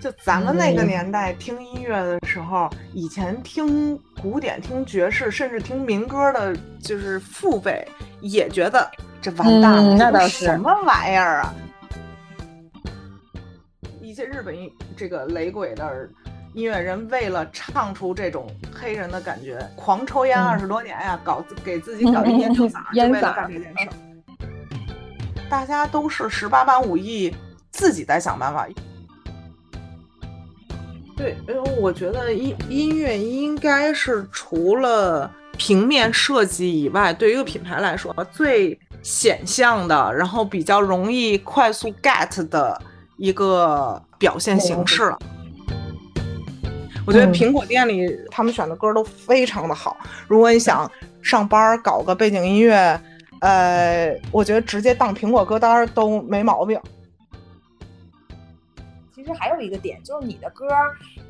[0.00, 7.86] 就咱们那个年代听音乐的时候，以前听古典、听爵士，甚至听民歌的，就是父辈
[8.22, 8.90] 也觉得
[9.20, 11.54] 这完蛋了，那倒是什么玩意儿啊！
[14.00, 16.08] 一些日本音这个雷鬼的
[16.54, 23.92] 音乐人，为了唱出这种黑人的感觉，狂抽烟二十多年呀，搞给自己搞一烟酒嗓，就为了干这件事儿。
[25.50, 27.34] 大家都是十八般武艺，
[27.70, 28.66] 自己在想办法。
[31.20, 42.80] 对，因为我觉得音音乐应该是除了平面设计以外，对于一个品牌来说最显象的，然后比较容易快速 get 的
[43.18, 45.18] 一个表现形式了。
[47.06, 49.98] 我觉得苹果店里他们选的歌都非常的好。
[50.26, 52.98] 如果你想上班搞个背景音乐，
[53.40, 56.80] 呃，我觉得直接当苹果歌单都没毛病。
[59.30, 60.66] 其实还有一个点，就是你的歌，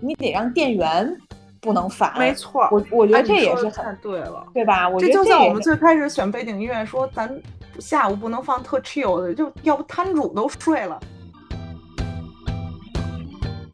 [0.00, 1.14] 你得让店员
[1.60, 2.18] 不能烦。
[2.18, 4.88] 没错，我我觉得这也是很对了，对吧？
[4.88, 7.30] 我觉得这就像我们最开始选背景音乐，说咱
[7.78, 10.98] 下午不能放特 chill 的，就要不摊主都睡了。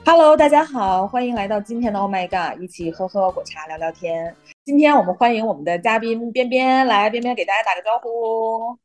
[0.04, 4.34] Hello，大家好，欢迎来到今天的 Oh My God，一起喝喝果茶聊聊天。
[4.64, 8.77] 今天我们欢迎我们的嘉宾边边来，边边给大家打个招呼。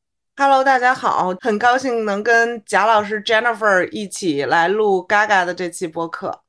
[0.44, 6.42] Hello，大家好，很高兴能跟贾老师 Jennifer 一起来录 Gaga 的这期播客。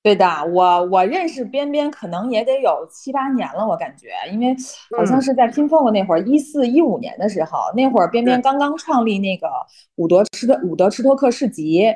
[0.00, 4.54] 对的，我我认识边边可能也得有七八年了，我感觉，因为
[4.96, 9.48] 好像是在拼缝的那会儿，一四一五年的时候，那会儿边边刚刚创立那个
[9.96, 11.92] 伍德吃的伍德吃托克市集，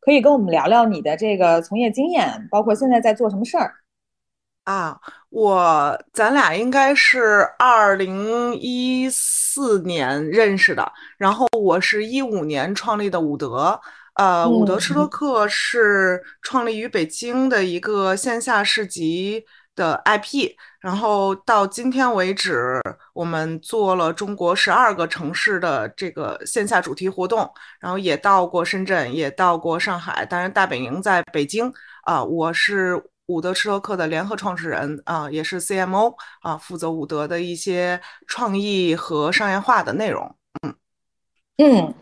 [0.00, 3.72] 可以跟我们聊聊你的这个从业经验，包括现在在做什么事儿。
[4.68, 13.80] 啊，我咱俩应该是二零一四年认识的，然后我是一五年创立的伍德，
[14.16, 19.42] 呃，伍德吃多克是创立于北京的一个线下市集
[19.74, 22.78] 的 IP，然后到今天为止，
[23.14, 27.50] 我们做了中国十二个城市的这个线下主题活动，
[27.80, 33.02] 然后也到过深圳，也到过上海，当然大本营在北京啊，我是。
[33.28, 40.34] 伍德吃托克的联合创始人啊，也是 CMO 啊，负责伍德的一些创意和商业化的内容。
[40.62, 40.74] 嗯
[41.58, 41.94] 嗯，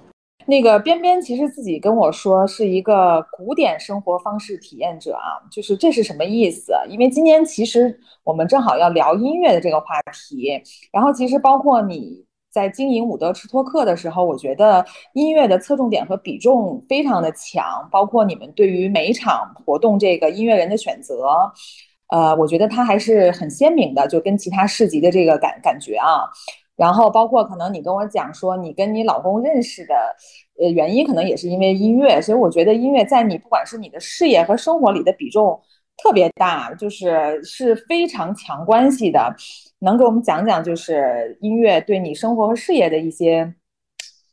[0.46, 6.72] 那个边边其实自己跟我说是一个古典生活方式体验者啊，就是这是什么意思？
[6.88, 12.25] 因为今年其实我们正好要聊音乐的这个话题，然后其实包括你。
[12.56, 21.28] 在经营伍德吃托克的时候，我觉得音乐的侧重点和比重非常的强，包括你们对于每一场活动这个音乐人的选择，
[22.08, 26.24] 呃，我觉得它还是很鲜明的，就跟其他市集的这个感感觉啊。
[26.76, 29.94] 然后包括可能你跟我讲说你跟你老公认识的，
[30.58, 35.60] 呃，原因可能也是因为音乐，所以我觉得音乐在你不管是你的事业和生活里的比重
[35.96, 39.34] 特别大，就是是非常强关系的。
[39.80, 43.52] 能给我们讲讲，就是音乐对你生活和事业的一些，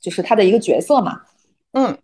[0.02, 1.22] 就是它的一个角色嘛？
[1.74, 1.98] 嗯，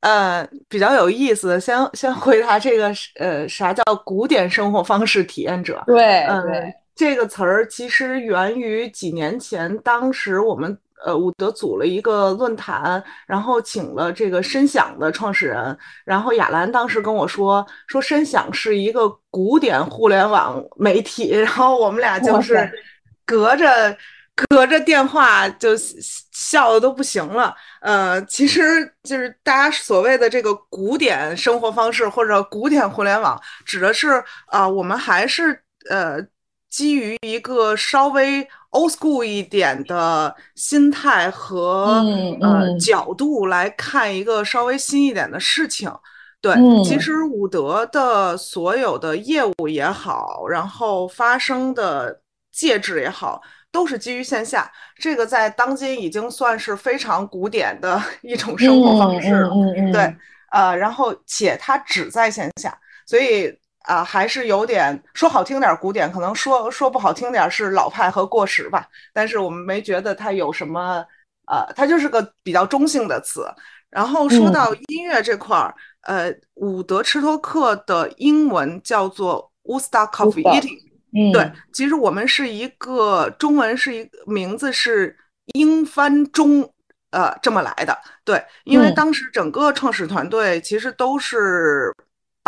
[0.00, 5.82] 呃，比较有意思的，先先回答这个，呃，啥叫古典生活方式体验者？
[5.86, 10.78] 对，嗯、对，这个词儿其实源于几年前，当时我们。
[11.04, 22.70] 呃，伍德组了一个论坛，然后请了这个深享的创始人，然后亚兰当时跟我说，说深享是一个古典互联网媒体， 然后我们俩就是
[23.24, 23.96] 隔着
[24.48, 25.70] 隔着电话就
[26.32, 27.54] 笑的都不行了。
[27.80, 28.60] 呃，其实
[29.02, 34.08] 就是大家所谓的这个古典生活方式或者古典互联网，指的是
[34.46, 36.18] 啊、呃，我们还是呃
[36.68, 38.46] 基于一个稍微。
[38.70, 42.02] Old school 一点的心态和、
[42.40, 45.92] 呃角度来看一个稍微新一点的事情，
[46.40, 52.20] 对，嗯、其实伍德的所有的业务也好，然后发生的
[52.52, 53.42] 介质也好，
[53.72, 60.16] 都是基于线下，这个在当今已经算是非常古典的 一种生活方式了，嗯、对，
[60.52, 63.58] 呃，然后且它只在线下，所以。
[63.90, 68.86] 啊，还是有点说好听点古典，可能说说不好听点是老派和过时吧。
[69.12, 71.04] 但是我们没觉得它有什么，
[71.48, 73.44] 呃，它就是个比较中性的词。
[73.90, 80.78] 然后说到音乐这块儿，嗯、呃，伍德吃托克的英文叫做 Woodstock Coffee Eating，
[81.12, 85.16] 嗯，对，其实我们是一个中文是一个名字是
[85.54, 86.72] 英翻中，
[87.10, 87.98] 呃，这么来的。
[88.24, 91.92] 对，因为当时整个创始团队其实都是。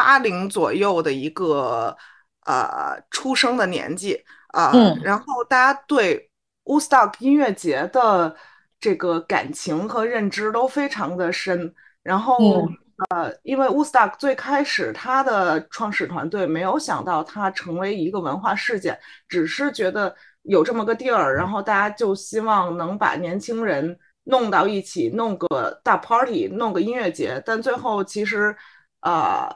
[0.03, 1.97] 八零左右的一个
[2.45, 6.29] 呃出生的年纪啊，呃嗯、然后大家对
[6.65, 8.35] Woodstock 音乐节的
[8.81, 11.73] 这个感情和认知都非常的深，
[12.03, 12.69] 然后、嗯、
[13.11, 18.99] 呃，因为 Woodstock 最开始他的创始团队没有想到它成为一个文化事件，
[19.29, 20.13] 只是觉得
[20.43, 27.41] 有这么个地儿，然后大家就希望能把年轻人弄到一起，弄个大 party，弄个音乐节。
[27.47, 28.57] 但最后其实，
[29.03, 29.49] 呃，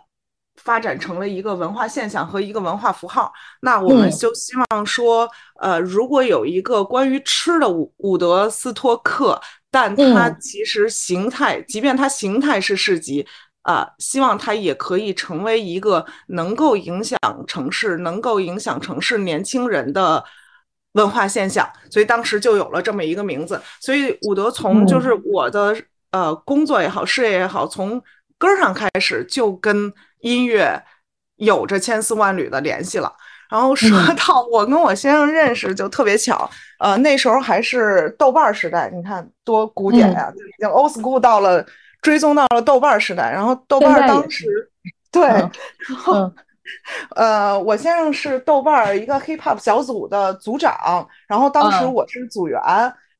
[0.56, 3.32] 发展成了一个文化现象和一个文化符号。
[3.61, 5.29] 那我们就希望说，
[5.61, 9.41] 呃，如果有一个关于吃的伍伍德斯托克。
[9.69, 13.26] 但它其实形态，即便它形态是市集，
[13.61, 20.25] 啊，希望它也可以成为一个能够影响城市、能够影响城市年轻人的
[20.93, 21.69] 文化现象。
[21.91, 23.61] 所以当时就有了这么一个名字。
[23.79, 25.76] 所以伍德从就是我的
[26.11, 28.02] 呃工作也好，事业也好，从
[28.38, 30.83] 根儿上开始就跟音乐
[31.37, 33.12] 有着千丝万缕的联系了。
[33.49, 36.50] 然后说到我跟我先生认识就特别巧，
[36.81, 41.65] 呃，那时候还是豆瓣时代，你看多古典呀，已经 old school 到了
[42.03, 43.31] 追踪到了豆瓣时代。
[43.31, 44.69] 然后豆瓣当时
[45.12, 45.50] 对，然
[45.97, 46.33] 后
[47.15, 52.61] 呃，我先生是豆瓣一个 hip hop 小组的组长，然后当时我是组员，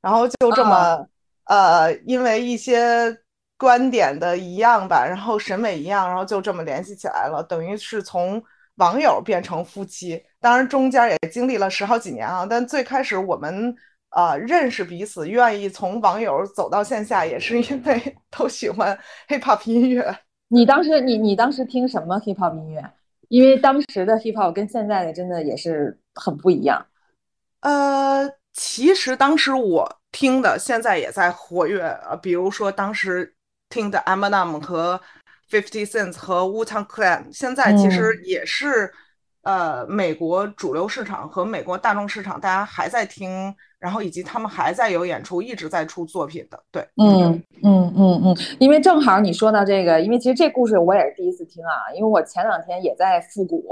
[0.03, 1.07] 然后就这么
[1.45, 3.17] 呃，因为一些
[3.57, 8.43] 观点的一样吧，然后审美一样，然后就这么联系起来了，等于是从。
[8.77, 12.45] 网友变成夫妻，当然中间也经历了十好几年啊。
[12.45, 13.75] 但最开始我们
[14.11, 18.95] 呃认识彼此，愿意从网友走到线下，也是因为都喜欢
[19.29, 20.15] hip hop 音乐。
[20.49, 22.85] 你当时你你当时听什么 hip hop 音乐？
[23.29, 26.87] 因为当时的 hip hop 跟现在的真的也是很不一样。
[27.61, 33.35] 呃，其实当时我听的，现在也在活跃呃，比如说当时
[33.69, 35.01] 听的 Eminem 和。
[35.49, 38.93] Fifty Cent 和 Wu-Tang Clan 现在其实也是，
[39.43, 46.61] 呃，美国主流市场和美国大众市场，大家还在听，然后以及他们还在有演出，一直在出作品的。
[46.73, 53.63] 对，嗯嗯嗯嗯，因为正好你说到这个，因为其实这故事我也是第一次听啊，因为我前两天也在复古，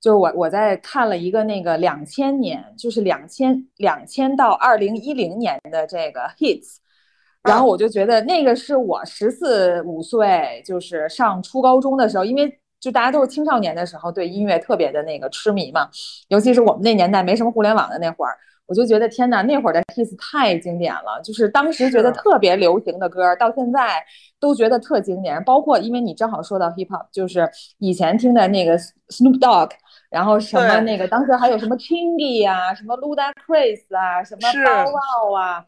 [0.00, 6.76] 就是我我在看了一个那个两千年，就是两千两千到二零一零年的这个 hits。
[7.42, 15.88] 然后我就觉得那个是我十四五岁，就是上初高中的时候，因为就大家都是青少年的时候，对音乐特别的那个痴迷嘛。
[16.28, 24.04] 尤其是我们那年代没什么互联网的那会儿，我就觉得天哪，那会儿的 Kiss 太经典了，就是当时觉得特别流行的歌，到现在
[24.38, 25.42] 都觉得特经典。
[25.42, 28.76] 包括因为你正好说到 hip hop，就是以前听的那个
[29.08, 29.70] Snoop Dogg，
[30.10, 35.64] 然后什么那个当时还有什么 Chingy 啊，什么 Ludacris 啊，什么 Bow Wow 啊。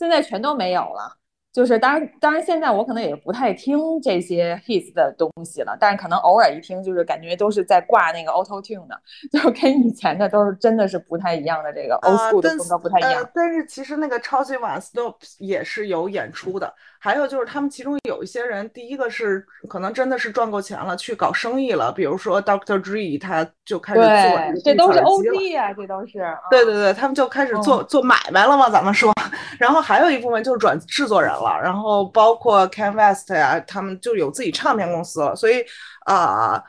[0.00, 1.18] 现在全都没有了，
[1.52, 8.96] 就是当然，当然现在我可能也不太听这些 hits 的东西了，但是可能偶尔一听，就是感觉都是在挂那个 auto tune 的，
[9.32, 13.28] 就跟以前的都是真的是不太一样的这个 old school 的风格不太一样。
[13.34, 16.72] 但是其实那个超级碗 stop 也是有演出的。
[17.02, 21.90] 还有就是，他们其中有一些人，第一个是可能真的是赚够钱了，去搞生意了。
[21.90, 26.18] 比如说 Doctor Dre，他就开始做，这都是 OG 啊，这都是。
[26.50, 29.10] 对对对，他们就开始做做买卖了嘛，咱们说。
[29.58, 35.34] 然后还有一部分就是转制作人了，然后包括 Can West 呀，他们就有自己唱片公司了。
[35.34, 35.64] 所以
[36.06, 36.62] 啊，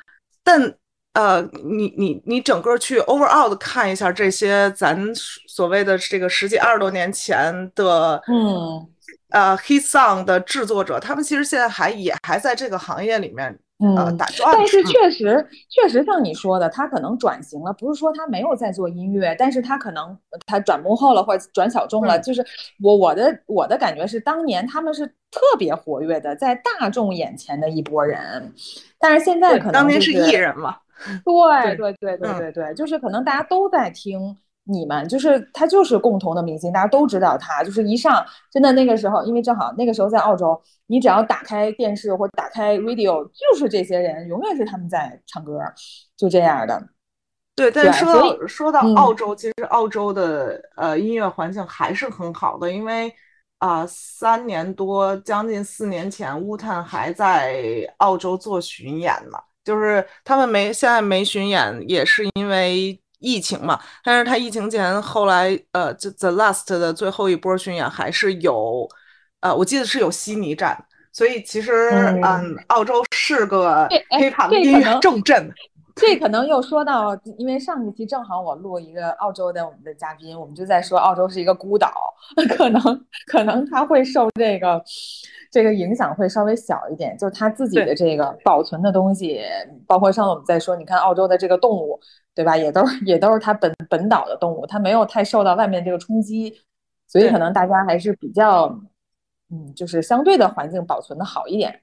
[0.44, 0.73] 但
[1.13, 4.97] 呃，你你你整个去 overall 的看一下这些咱
[5.47, 8.88] 所谓的这个十几二十多年前的，嗯。
[9.29, 14.51] 呃，hit song 的制作者，他们其实现在还也还在这个行业里面呃打转。
[14.53, 22.19] 但是确实确实像你说的，他可能转型了，不是说他没有在做音乐，但是他可能他转幕后了或者转小众了。
[22.19, 22.45] 就是
[22.81, 28.53] 我我的我的感觉是，当年他们是特别活跃的，在大众眼前的一波人，
[29.00, 30.77] 但是现在可能当年是艺人嘛。
[31.25, 34.38] 对对对对对对，就是可能大家都在听。
[34.63, 37.63] 你们就是他，就是共同的明星，大家都知道他。
[37.63, 45.60] 就是一上真的那个时候，因为正好那个时候在澳洲，你只要打开电视或者打开 radio，就是这些人，永远是他们在唱歌，
[46.15, 46.82] 就这样的。
[47.56, 53.12] 对，但是说到说到澳洲，其实澳洲的呃音乐环境还是很好的，因为
[53.58, 57.63] 啊三年多将近四年前，乌探还在
[57.98, 59.41] 澳洲做巡演嘛。
[59.63, 63.00] 就是他们没现在没巡演，也是因为。
[63.21, 68.89] 疫情嘛，但是他疫情前后来，呃，这 The Last 的最后一波巡演还是有，
[69.39, 71.71] 呃，我记得是有悉尼站，所以其实，
[72.23, 75.49] 嗯，澳洲是个 hiphop 音乐重镇。
[75.93, 81.91] 这可能又说到，因为上一期正好我录一个澳洲的我们的嘉宾，我们就在说澳洲是一个孤岛，
[82.57, 84.81] 可能可能他会受这个
[85.51, 89.41] 这个影响会稍微小一点，就是他自己的这个保存的东西，
[89.86, 92.00] 包括上次我们在说，你看澳洲的这个动物。
[92.34, 92.55] 对吧？
[92.55, 96.62] 也都是也都是它本本岛的动物，它没有太受到外面这个冲击，
[97.05, 98.67] 所以可能大家还是比较，
[99.51, 101.81] 嗯，就是相对的环境保存的好一点。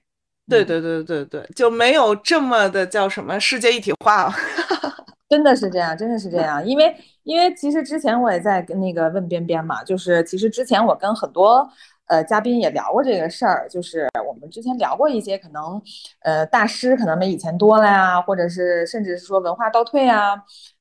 [0.49, 4.33] 对对对对对，就没有这么的叫什么世界一体化。
[5.29, 11.71] 真的是这样，真的是这样，因为因为其实之前我也在跟那个问边边嘛，就是其实之前我跟很多
[12.09, 15.81] 呃嘉宾也聊过这个事儿，就是我们之前聊过一些可能
[16.23, 20.35] 呃大师可能没以前多了呀，或者是甚至是说文化倒退啊。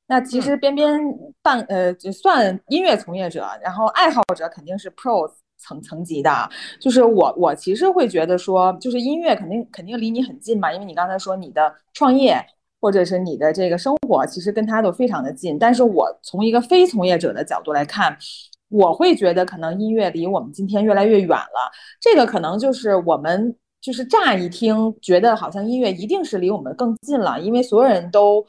[0.06, 0.98] 那其实边边
[1.42, 6.48] 半呃就算音乐从业者，然后爱好者肯定是 pro 层层级的。
[6.80, 12.44] 就是我我其实会觉得说，就是音乐肯定肯定离你很近嘛，因为你刚才说你的创业。
[12.80, 15.58] 或者是你的这个生活，其实跟他都非常的近。
[15.58, 18.16] 但是我从一个非从业者的角度来看，
[18.68, 21.70] 我会觉得可能音乐离我们今天越来越远了。
[22.00, 28.44] 这个可能就是我们就是乍一听觉得好像音乐一定是离我们更近了，因为所有人都。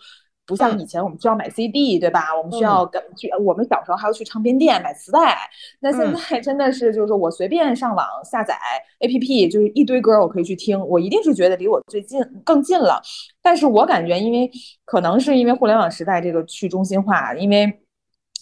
[0.45, 2.35] 不像以前，我们需要买 CD，对吧？
[2.35, 5.37] 我们需要跟去，我们小时候还要去唱片店买磁带。
[5.79, 8.57] 那现在真的是，就是我随便上网下载
[8.99, 10.83] APP，就是一堆歌我可以去听。
[10.87, 12.99] 我一定是觉得离我最近更近了。
[13.43, 14.49] 但是我感觉，因为
[14.85, 17.71] 可能是因为互联网时代这个去中心化，因为。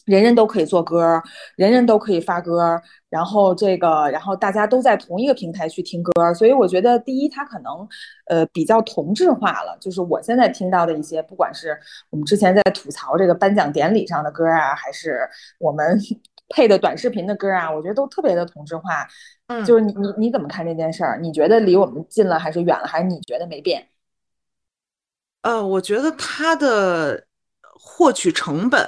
[0.07, 1.21] 人人都可以做歌，
[1.57, 7.87] 人人都可以发歌，然后这个，然后大家都在同一个平台去听歌，所以我觉得第一，它可能
[8.27, 9.77] 呃比较同质化了。
[9.81, 11.77] 就是我现在听到的一些，不管是
[12.09, 15.99] 我们之前在吐槽这个颁奖典礼上的歌啊，还是我们
[16.47, 19.05] 配的短视频的歌啊，我觉得都特别的同质化。
[19.47, 21.19] 嗯，就是你你你怎么看这件事儿？
[21.21, 22.87] 你觉得离我们近了还是远了？
[22.87, 23.85] 还是你觉得没变？
[25.41, 27.25] 呃，我觉得它的
[27.61, 28.85] 获取成本。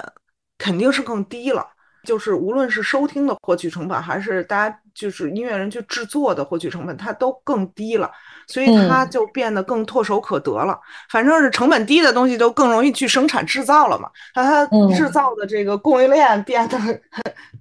[0.60, 1.66] 肯定是更低了，
[2.04, 8.12] 就是无论是收听的获取成本，还是大家就是音乐人去制作的获取成本，它都更低了，
[8.46, 10.78] 所以它就变得更唾手可得了。
[11.10, 16.78] 反正是成本低的东西就更容易去生产制造了嘛，那它制造的这个供应链变得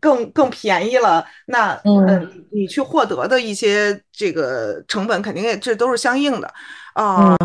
[0.01, 6.53] 更更便宜了，那嗯，你去获得的一些这个成本肯定也这都是相应的
[6.95, 7.37] 啊。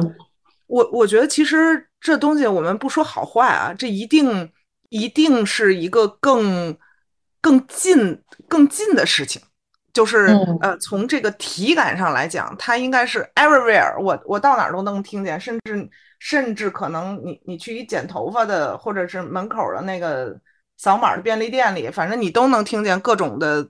[0.65, 4.51] 我我觉得其实这东西我们不说好坏啊，这一定。
[4.93, 6.77] 一定是一个更
[7.41, 9.41] 更近更近的事情，
[9.91, 10.27] 就是
[10.62, 20.39] 呃，从这个体感上来讲，它应该是 everywhere，我我到哪儿都能听见，甚至甚至可能你你去一剪头发的，或者是门口的那个
[20.77, 23.67] 扫码的便利店里，反正你都能听见各种的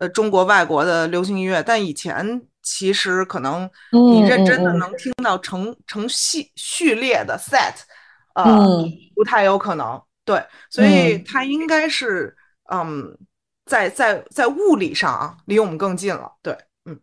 [0.00, 1.62] 呃中国外国的流行音乐。
[1.62, 7.74] 但以前其实可能你认真的能听到成成系序列的 set，
[8.34, 8.44] 呃，
[9.14, 10.02] 不太有可能。
[10.24, 12.34] 对，所以它应该是，
[12.72, 13.16] 嗯，
[13.66, 16.32] 在在在物理上啊，离我们更近了。
[16.42, 16.98] 对，嗯，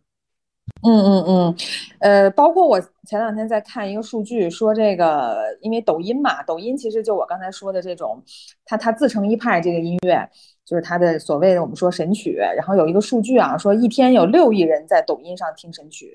[0.82, 1.56] 嗯嗯嗯，
[2.00, 8.20] 呃，包括我前两天在看一个数据，说这个，因为抖音嘛，抖音其实就我刚才说的这种，
[8.64, 10.28] 它它自成一派，这个音乐
[10.64, 12.32] 就是它的所谓的我们说神曲。
[12.56, 16.12] 然后有一个数据啊，说一天有六亿人在抖音上听神曲，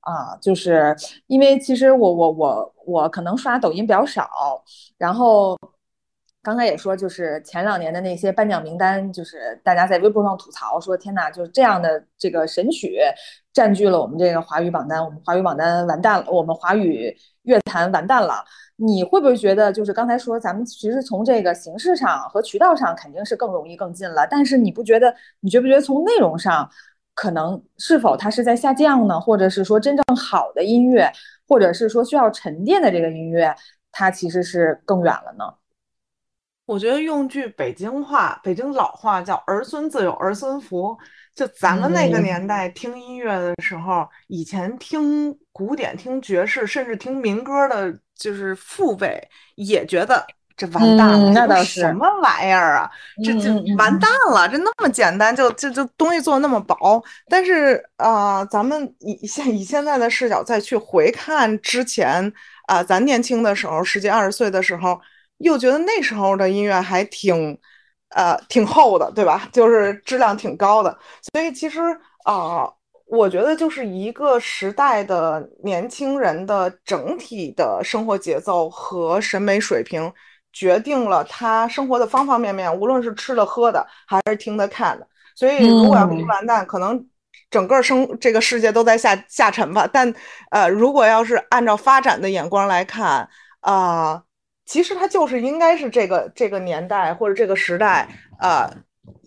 [0.00, 0.94] 啊，就是
[1.28, 4.28] 因为其实我我我我可能刷抖音比较少，
[4.98, 5.58] 然后。
[6.46, 13.00] 刚才也说，就是前两年的那些颁奖名单，就是大家在微博上吐槽说：“天哪，就是这样的这个神曲
[13.52, 17.12] 占据了我们这个华语榜单，我们华语榜单完蛋了，我们华语
[17.42, 18.44] 乐坛完蛋了。”
[18.76, 25.12] 你会不会觉得，就是刚才说咱们其实从这个形式上和渠道上肯定是更容易更近了，但是你不觉得？
[25.40, 26.70] 你觉不觉得从内容上，
[27.12, 29.18] 可能是否它是在下降呢？
[29.18, 31.10] 或者是说真正好的音乐，
[31.48, 33.52] 或者是说需要沉淀的这个音乐，
[33.90, 35.52] 它其实是更远了呢？
[36.66, 40.98] 我觉得用句北京话、北京老话叫“儿孙自有儿孙福”。
[41.32, 49.22] 就咱们那个年代听音乐的时候，以前听古典、听爵士，甚至听民歌的，就是父辈
[49.54, 52.90] 也觉得这完蛋了，这什么玩意儿啊？
[53.22, 57.00] 这就完蛋了，这那么简单，就就就东西做那么薄。
[57.28, 62.32] 但是啊，咱们以现以现在的视角再去回看之前
[62.66, 65.00] 啊，咱年轻的时候，十几二十岁的时候。
[65.38, 67.58] 又觉得那时候的音乐还挺，
[68.10, 69.48] 呃，挺厚的，对吧？
[69.52, 70.98] 就是质量挺高的。
[71.32, 71.80] 所以其实
[72.24, 72.66] 啊，
[73.06, 80.10] 我觉得就是一个时代的年轻人的整体的生活节奏和审美水平，
[80.52, 85.06] 决定了他生活的方方面面，无论是吃的、喝的，还是听的、看的。
[85.34, 87.06] 所以如果要不完蛋，可能
[87.50, 89.86] 整个生这个世界都在下下沉吧。
[89.92, 90.12] 但
[90.50, 93.28] 呃，如果要是按照发展的眼光来看，
[93.60, 94.22] 啊。
[94.66, 98.08] 其实它就是应该是这个这个年代或者这个时代，
[98.40, 98.68] 呃，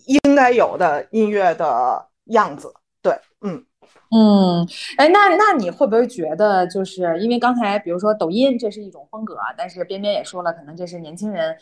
[0.06, 2.72] 应该有的音乐的样子。
[3.00, 3.64] 对，嗯
[4.10, 4.68] 嗯，
[4.98, 11.56] 哎，那那你会不会觉得，就是因为刚才比如说抖音这是一种风格，但是边边也说了，可能这是年轻人，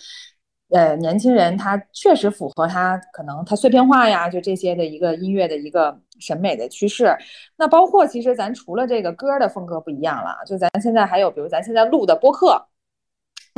[0.70, 7.16] 呃，年轻人他确实符合他可能他碎片化呀，就这些的一个音乐的一个审美的趋势。
[7.56, 12.66] 那包括其实咱除了这个歌的风格不一样了，就咱现在还有比如咱现在录的播客。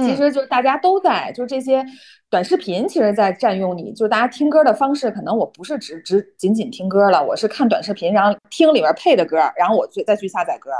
[0.07, 1.85] 其实就是大家都在，就是这些
[2.29, 3.93] 短视频，其实在占用你。
[3.93, 10.71] 就是大家听歌的方式，可能我不是只只仅仅听歌了，我是看短视频，然后听里面配的歌，然后我再再去下载歌，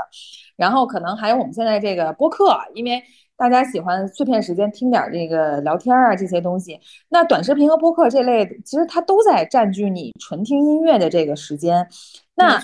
[0.55, 3.01] 然后可能还有我们现在这个播客，因为
[3.37, 6.79] 大家喜欢碎片时间听点这个聊天啊这些东西。
[7.09, 11.87] 那短视频和播客这类，其实它都在占据你纯听音乐的这个时间。
[12.41, 12.59] 那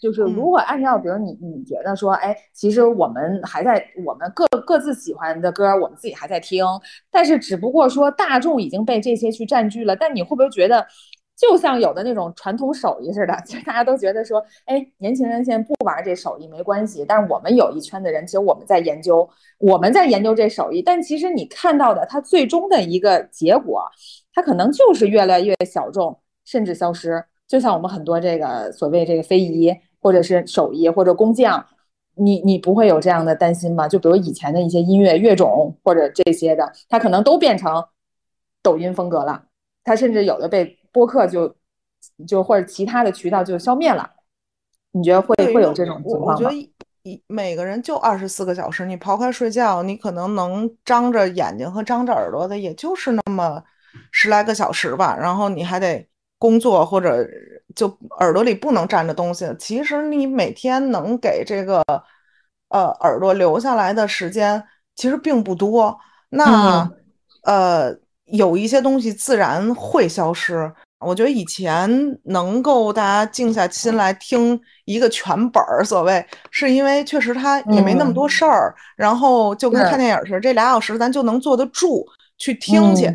[0.00, 6.64] 就是如果按照，比如你你觉得说，哎，其实我们还在我们各各自喜欢的歌，我们自己还在听，
[7.10, 9.96] 但是只不过说大众已经被这些去占据了。
[9.96, 10.86] 但你会不会觉得，
[11.36, 23.82] 就像有的那种传统手艺似的， 其实大家都觉得说，哎，年轻人现在不玩这手艺没关系，但是我们有一圈的人，其实我们在研究，我们在研究这手艺，但其实你看到的它最终的一个结果，
[24.32, 27.24] 它可能就是越来越小众，甚至消失。
[27.52, 31.62] 就像我们很多这个所谓这个非遗，或者是手艺或者工匠，
[32.14, 33.86] 你你不会有这样的担心吗？
[33.86, 37.84] 就比如以前的一些音乐乐种或者这些的，它可能都变成
[38.62, 39.44] 抖音风格了，
[39.84, 41.54] 它甚至有的被播客就
[42.26, 44.12] 就或者其他的渠道就消灭了。
[44.92, 46.34] 你觉得会会有这种情况吗？
[46.34, 53.62] 我觉得一每个人就二十四个小时，你刨开睡觉，你可能能张着眼睛和张着耳朵的，也就是那么
[54.10, 56.08] 十来个小时吧，然后你还得。
[56.42, 57.24] 工作或者
[57.72, 57.86] 就
[58.18, 61.84] 耳朵里不能站着东西，其实你每天能给这个
[62.68, 64.60] 呃耳朵留下来的时间
[64.96, 65.96] 其实并不多。
[66.30, 66.90] 那
[67.44, 67.94] 呃
[68.24, 70.72] 有一些东西自然会消失。
[71.04, 71.90] 我觉得以前
[72.24, 82.06] 能够大家静下心来听一个全本儿，所谓是因为确实他也没那么多事儿，然后就跟看电影似的，这俩小时咱就能坐得住
[82.38, 83.10] 去听去，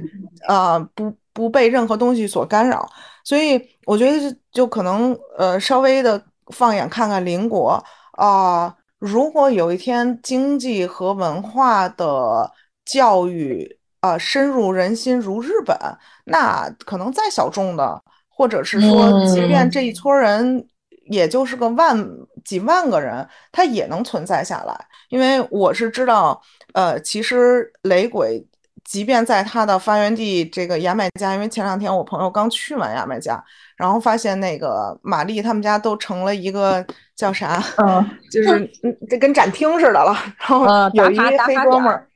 [0.49, 2.85] 啊不不被任何东西所干扰。
[3.27, 12.49] 所以我觉得就可能呃稍微的放眼看看邻国啊，如果有一天经济和文化的
[12.85, 15.77] 教育啊深入人心如日本，
[16.23, 20.65] 那可能再小众的，或者是说即便这一撮人
[21.09, 22.01] 也就是个万
[22.45, 24.73] 几万个人，他也能存在下来。
[25.09, 26.41] 因为我是知道，
[26.73, 28.47] 呃，其实雷鬼。
[28.87, 33.43] 即便在它的发源地这个牙买加，因为前两天我朋友刚去完牙买加，
[33.75, 38.65] 然后发现那个玛丽他们家都成了一个叫啥，嗯，就是
[39.09, 40.15] 这跟展厅似的了。
[40.39, 42.07] 然后有一黑哥们儿，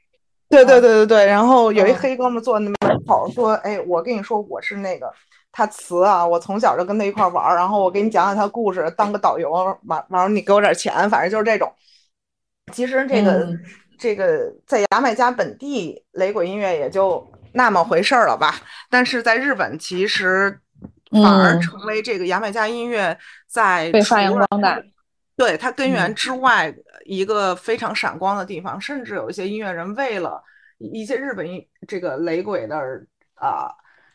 [0.48, 5.12] 对对对对对，然后有一黑哥们儿坐那门口说：“哎，我跟你说，我是那个
[5.52, 9.52] 他词啊，我从小就跟他一块玩儿，然后我给你讲讲他故事，当个导游，
[9.88, 11.70] 完完了你给我点钱，反正就是这种。
[12.72, 13.46] 其实这个。”
[14.02, 18.56] 这个在牙买加本地雷鬼音乐也就那么回事儿了吧？
[18.90, 20.60] 但是在日本，其实
[21.12, 23.16] 反而成为这个牙买加音乐
[23.48, 24.82] 在被发扬光大，
[25.38, 26.74] 对它根源之外
[27.06, 28.82] 一个非常闪光的地方。
[28.82, 30.42] 甚至有一些音乐人为了
[30.80, 31.46] 一些日本
[31.88, 32.76] 这个雷鬼的
[33.36, 33.70] 啊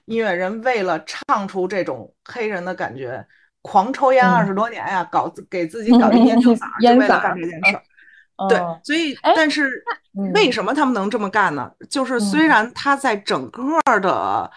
[0.06, 3.24] 音乐人，为了唱出这种黑人的感觉，
[3.62, 7.82] 狂抽烟二十多年呀，搞给自己搞一 烟酒嗓，就为了干这件事儿。
[8.50, 9.82] 对，所以但是
[10.34, 11.70] 为什么他们能这么干呢？
[11.88, 13.62] 就是虽然他在整个
[14.00, 14.50] 的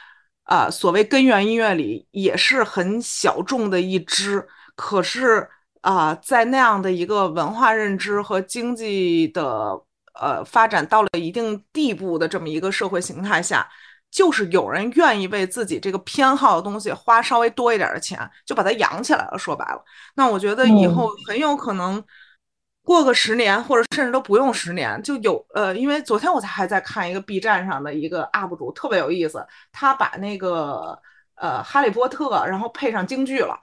[0.44, 5.48] 啊所谓根源音乐里也是很小众的一支，可是
[5.80, 9.82] 啊在那样的一个文化认知和经济的
[10.20, 13.66] 呃发展到了一定地步的这么一个社会形态下，
[14.12, 19.38] 就是有人愿意为自己这个偏好的东西花稍微多一点的钱，就把它养起来了。
[19.38, 19.82] 说白了，
[20.16, 22.04] 那我觉得以后很有可能。
[22.90, 29.46] 过个十年，或者甚至都不用十年，就有呃，因为昨天我才还在看一个 B 站上的一个 UP 主，特别有意思。
[29.72, 31.00] 他把那个
[31.36, 33.56] 呃《哈利波特》然后配上京剧了，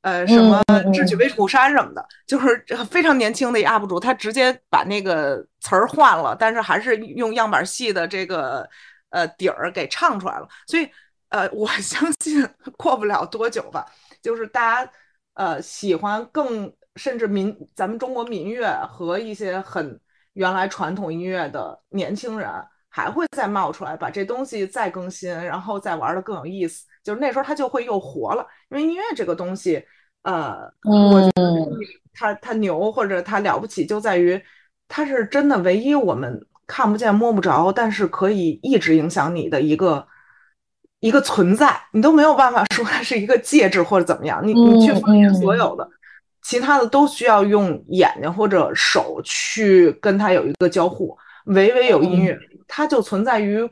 [0.00, 0.60] 呃，什么
[0.92, 8.68] 《智取威虎山》什么的，就是非常年轻的一 UP 主，他直接把那个词儿换了，但是还是用样板戏的这个
[9.10, 10.48] 呃底儿给唱出来了。
[10.66, 10.90] 所以
[11.28, 12.44] 呃，我 相信
[12.76, 13.86] 过不了多久吧，
[14.20, 14.90] 就是大家
[15.34, 16.74] 呃喜欢更。
[16.96, 19.98] 甚至民咱们中国民乐和一些很
[20.34, 22.48] 原来传统音乐的年轻人
[22.88, 26.84] 还会再冒出来，把这东西再更新，然后再玩的更有意思。
[27.02, 29.84] 就是那时候它就会又活了，因为音乐这个东西，
[30.22, 30.72] 呃，
[31.12, 31.68] 我觉得
[32.14, 34.40] 它它牛或者它了不起，就在于
[34.88, 40.06] 它是真的唯一我们看不见摸不着，但是可以一直影响你的一个
[41.00, 44.94] 一个存在，你都没有办法说它是一个介质或者怎么样，你你去
[45.40, 45.88] 所有的。
[46.44, 53.68] 其他的都需要用眼睛或者手去跟它有一个交互，唯唯有音乐，它就存在于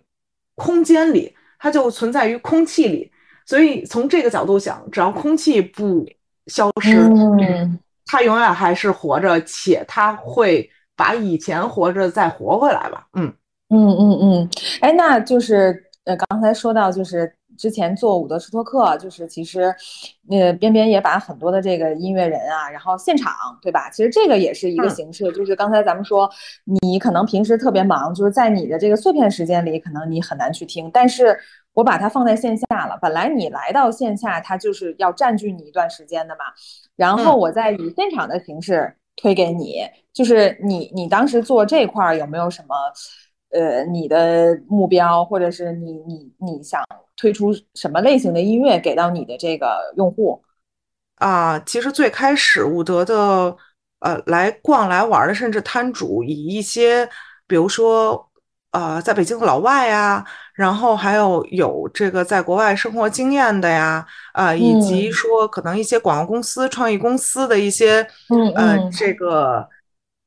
[0.54, 3.12] 空间里，它就存在于空气里。
[3.44, 6.04] 所以从这个角度想，只要空气不
[6.46, 7.10] 消失，
[8.06, 13.06] 它永远还是活着，且它会把以前活着再活回来吧。
[13.12, 13.32] 嗯
[13.68, 17.30] 嗯嗯嗯，哎，那就是呃，刚才说到就是。
[17.62, 19.72] 之前做伍德斯托克，就是其实，
[20.28, 23.88] 呃，边边也把很多的这个音乐人啊，然后现场，对吧？
[23.88, 26.28] 其实这个也是一个形式，就是刚才咱们说，
[26.82, 31.38] 你可能平时特别忙，就是在你的这个碎片时间里，可能你很难去听，但是
[31.72, 32.98] 我把它放在线下了。
[33.00, 36.40] 本来你来到线下，它就是要占据你一段时间的嘛，
[36.96, 39.76] 然后我再以现场的形式推给你，
[40.12, 42.74] 就是你你当时做这块有没有什么？
[43.54, 46.82] 呃，你的目标，或者是你你你想
[47.22, 50.42] 推出什么类型的音乐给到你的这个用户
[51.18, 51.56] 啊？
[51.60, 53.56] 其实最开始伍德的
[54.00, 57.08] 呃来逛来玩的，甚至摊主以一些，
[57.46, 58.28] 比如说
[58.72, 64.04] 呃在北京的老外呀，然后还有有这个在国外生活经验的呀，
[64.34, 68.04] 呃，以及说可能一些广告公司、创意公司的一些
[68.56, 69.64] 呃这个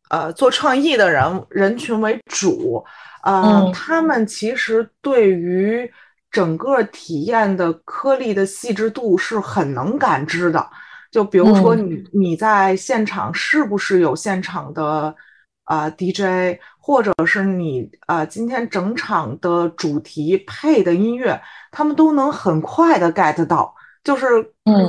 [0.09, 2.81] 呃做创意的人人群为主。
[3.25, 5.91] 啊，他们其实对于
[6.35, 10.69] 整个体验的颗粒的细致度是很能感知的。
[11.09, 15.15] 就比如说，你你在现场是不是有现场的
[15.63, 23.73] 啊 DJ，或者是你啊今天整场的主题配的音乐，他们都能很快的 get 到。
[24.03, 24.25] 就是，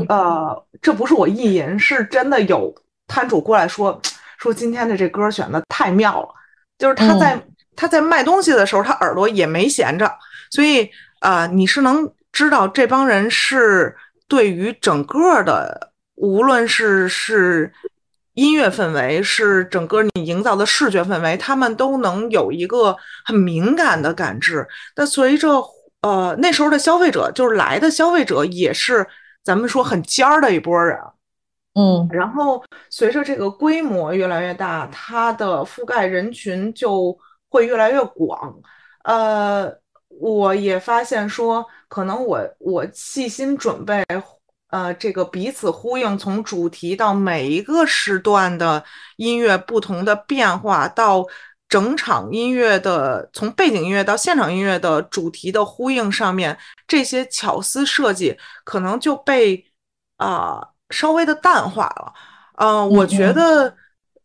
[0.09, 2.75] 呃，这不是我意淫，是真的有
[3.07, 4.01] 摊主过来说
[4.37, 6.29] 说今天的这歌选的太妙了，
[6.77, 7.41] 就是他在。
[7.79, 10.11] 他在卖东西的时候，他耳朵也没闲着，
[10.51, 10.91] 所以
[11.27, 13.97] 啊，你是能知道这帮人是
[14.29, 17.73] 对于整个的，无论是是
[18.35, 24.65] 音乐氛围，是整个你营造的视觉氛围，他们都能有一个很敏感的感知。
[24.95, 25.61] 那随着
[26.03, 29.05] 呃那时候的消费者，就是来的消费者，也是
[29.43, 30.97] 咱们说很尖儿的一波人，
[31.75, 37.19] 嗯，然后随着这个规模越来越大，它的覆盖人群就。
[37.49, 38.55] 会越来越广，
[39.05, 39.73] 呃，
[40.19, 44.05] 我也发现说，可能我我细心准备，
[44.69, 48.83] 呃，这个彼此呼应，从主题到每一个时段的
[49.17, 51.25] 音乐不同的变化，到
[51.69, 59.65] 整场音乐的从背景音乐到现场音乐的主题的呼应上面，这些巧思设计可能就被
[60.17, 62.13] 啊稍微的淡化了。
[62.55, 63.77] 嗯，我觉得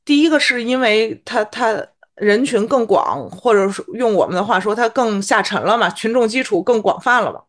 [0.05, 1.85] 第一个是因为它它。
[2.21, 7.41] 人群更广，或者说用我们的话说，它更下沉了嘛，群众基础更广泛了嘛。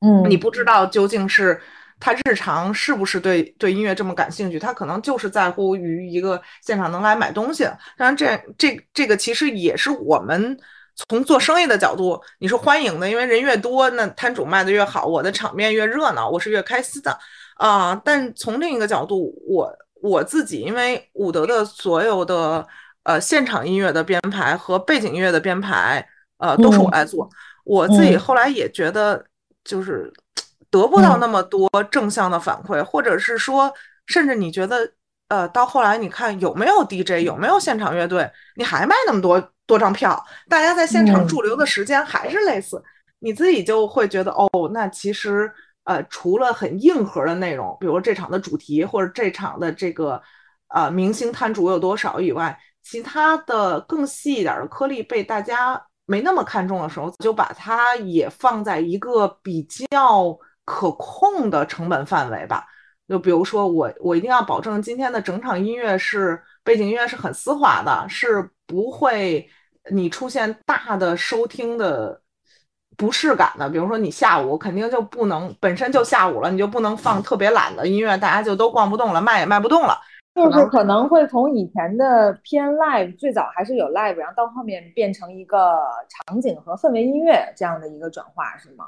[0.00, 1.60] 嗯，你不知道究竟是
[2.00, 7.62] 他日常是不是对对音乐这么感兴趣，他可能就是在乎于一个现场能来买东西。
[7.96, 10.58] 当然，这这这个其实也是我们
[11.08, 17.16] 从做生意的角度，你是欢迎的，因为人越多，那摊主卖的越好，我的场面越热闹，我是越开心的
[17.54, 18.02] 啊。
[18.04, 22.66] 但从另一个角度，我我自己因为伍德的所有的。
[23.04, 26.06] 呃，现场音乐的编排和背景音乐的编排，
[26.38, 27.28] 呃，都是我来做。
[27.64, 29.24] 我自己后来也觉得，
[29.64, 30.12] 就是
[30.70, 33.72] 得不到那么多正向的反馈，或者是说，
[34.06, 34.90] 甚至你觉得，
[35.28, 42.82] 呃，到后来你看有没有 DJ，有没有现场乐队，你还卖那么多多张票，大家在现场驻留的时间还是类似，
[43.20, 45.50] 你自己就会觉得，哦，那其实，
[45.84, 50.20] 呃，除了很硬核的内容，比如这场的主题或者这场的这个，
[50.68, 52.58] 呃，明星摊主有多少以外。
[52.90, 62.64] 其他的更细一点的颗粒被大家没那么看重的时候，就把它也放在一个比较可控的成本范围吧。
[63.06, 69.46] 就比如说，我我一定要保证今天的整场音乐是背景音乐是很丝滑的，是不会
[69.90, 72.18] 你出现大的收听的
[72.96, 73.68] 不适感的。
[73.68, 80.00] 比如说，你下午肯定就不能本身就下午了，你就不能放特别懒的音乐，大家就都逛不动了，卖也卖不动了。
[80.44, 85.78] 就是可能会从以前的偏 live，最早还是有 live，然后到后面变成一个
[86.26, 88.84] 场景和氛围音乐这样的一个转化，是吗？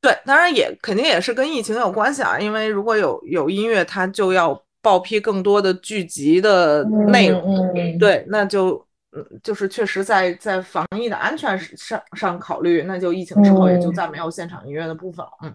[0.00, 15.30] 对，当然也肯定也是跟疫情有关系啊，因为如果有有音乐，它就要报批更多的剧集的内容，对，那就嗯，就是确实在在防疫的安全上上考虑，那就疫情之后也就再没有现场音乐的部分了。
[15.42, 15.54] 嗯，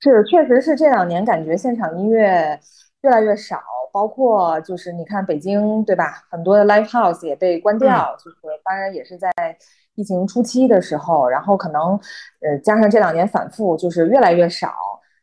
[0.00, 2.60] 是，确实是这两年感觉现场音乐
[3.06, 3.62] 越来越少。
[3.92, 9.30] 包括就是你看北京对吧，很多的 live house 也被关掉，就是当然也是在
[9.94, 11.98] 疫情初期的时候，然后可能
[12.42, 14.74] 呃加上这两年反复，就是越来越少。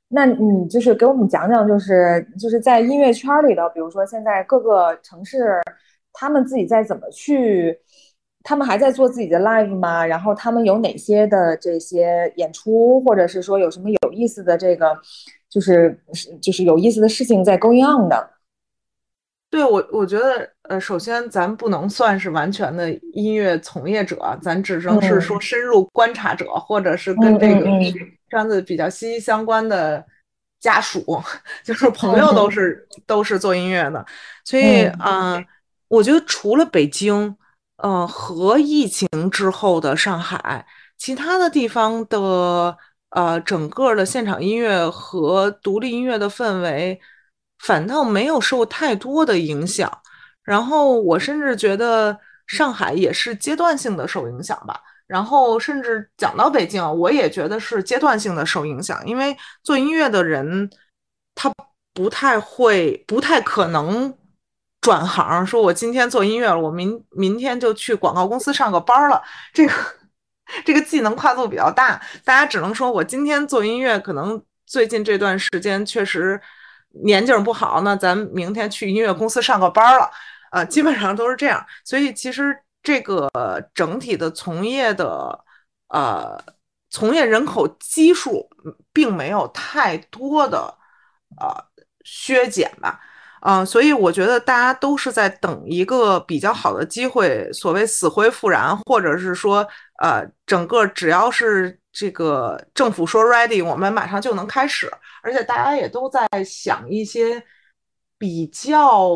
[0.08, 5.62] 那你就是给我们讲讲，就是就是在音乐圈里的，比如说现在各个城市
[6.12, 7.78] 他们自己在怎么去，
[8.42, 10.04] 他们还在做自己的 live 吗？
[10.04, 14.98] 然后他们有哪些的这些演出，或者是说有什么有意思的这个。
[15.54, 15.98] 就是
[16.42, 18.30] 就是有意思的事情在 going on 的。
[19.50, 27.66] 对我，我觉得呃，首先咱不能算是完全的音乐从业者，咱只能是说深入观察者，或者是跟这个
[28.32, 30.04] 圈子比较息息相关的
[30.60, 31.06] 家属，
[31.64, 34.04] 就是朋友都是都是做音乐的，
[34.44, 35.40] 所以啊，
[35.88, 37.38] 我觉得除了北京，
[37.78, 40.66] 呃，和疫情之后的上海，
[40.98, 42.76] 其他的地方的
[43.16, 47.00] 呃，整个的现场音乐和独立音乐的氛围。
[47.60, 49.90] 反倒没有受太多的影响，
[50.44, 54.82] 然后我甚至觉得上海也是阶段性的受影响吧。
[55.08, 60.70] 然后甚至讲到北京，我也觉得是阶段性的受影响，因为做音乐的人
[61.36, 61.50] 他
[61.94, 64.14] 不太会，不太可能
[64.82, 69.22] 转行，说我今天做音乐了，我明明天就去广告公司上个班了。
[69.54, 69.74] 这个
[70.66, 76.42] 这个技能跨度比较大，大家只能说我今天做音乐，可能最近这段时间确实。
[77.04, 80.08] 年景不好，那咱明天去音乐公司上个班了，
[80.52, 81.66] 啊，基本上都是这样。
[81.84, 83.28] 所以其实这个
[83.74, 85.44] 整体的从业的
[85.88, 86.40] 呃
[86.92, 88.48] 从业人口基数
[88.94, 90.72] 并没有太多的
[91.42, 91.66] 呃
[92.04, 93.00] 削减吧，
[93.42, 99.68] 啊，所以我觉得大家都是在等一个比较好的机会，所谓死灰复燃，或者是说
[100.00, 104.92] 呃整个只要是这个政府说 ready，我们马上就能开始。
[105.22, 107.42] 而且大家也都在想一些
[108.18, 109.10] 比较，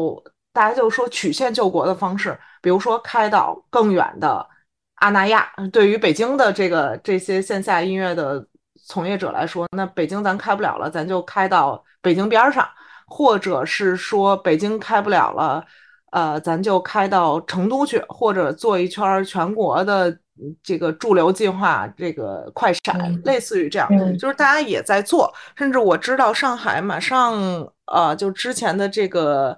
[0.54, 4.48] 大家就说曲线救国的方式，比如说开到更远的
[4.96, 5.52] 阿那亚。
[5.74, 8.46] 对于北京的这个这些线下音乐的
[8.86, 12.68] 从业者来说，那北京咱开不了了，咱就开到北京边上，
[13.08, 15.66] 或者是说北京开不了了，
[16.18, 20.18] 呃，咱就开到成都去，或者做一圈全国的。
[20.62, 25.34] 这个驻留计划，这个快闪，类似于这样，就是大家也在做。
[25.56, 27.34] 甚至我知道上海马上，
[27.92, 29.58] 呃，就之前的这个，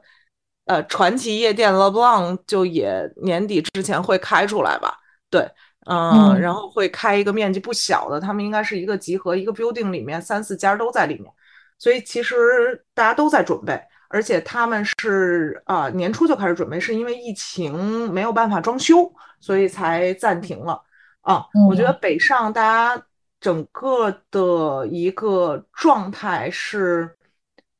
[0.67, 4.97] 呃，传奇夜店 Le Blanc 就也年底之前会开出来吧？
[5.29, 5.45] 对，
[5.85, 11.29] 嗯，然后会开一个面积不小的，他们应该是一个集合，一个 building 里面三四家都在里面，
[11.77, 13.77] 所以其实大家都在准备，
[14.09, 19.09] 而且他们是啊年初就开始准备，是因为疫情没有办法装修。
[19.41, 20.83] 所以才暂停了
[21.21, 21.45] 啊！
[21.69, 23.01] 我觉得北上大家
[23.39, 27.09] 整个的一个状态是，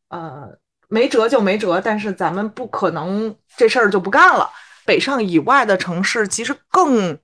[0.07, 0.47] 呃，
[0.87, 4.49] 没辙就没辙，但是咱们不可能这事儿就不干了。
[4.85, 7.19] 北上以外的城市其实更，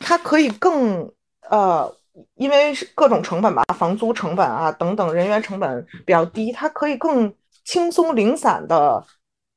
[0.00, 1.10] 它可以更
[1.48, 1.90] 呃，
[2.34, 7.34] 因为各种成本吧，房租成本啊等等，人员成本比较低，它可以更
[7.68, 9.04] 轻松零散的。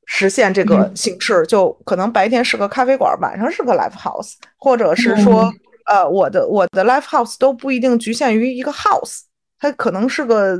[0.04, 5.50] 实现这个形式，就可能白天是个咖啡馆，晚上是个 live house，或者是说，
[5.86, 9.20] 呃，我的我的 live house 都不一定局限于一个 house，
[9.58, 10.58] 它可能是个，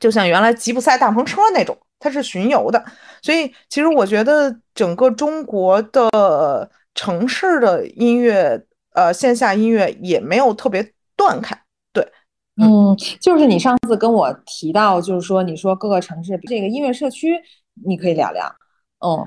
[0.00, 2.84] 就像原来吉普赛大篷车那种，它是巡游的。
[3.22, 11.58] 所以，其实我觉得整个中国的城市的音乐，呃，线下音乐也没有特别断开。
[12.56, 17.40] 对，嗯，就是你上次跟我提到，就是说，你说各个城市这个音乐社区。
[17.86, 18.54] 你可以聊聊，
[18.98, 19.26] 嗯，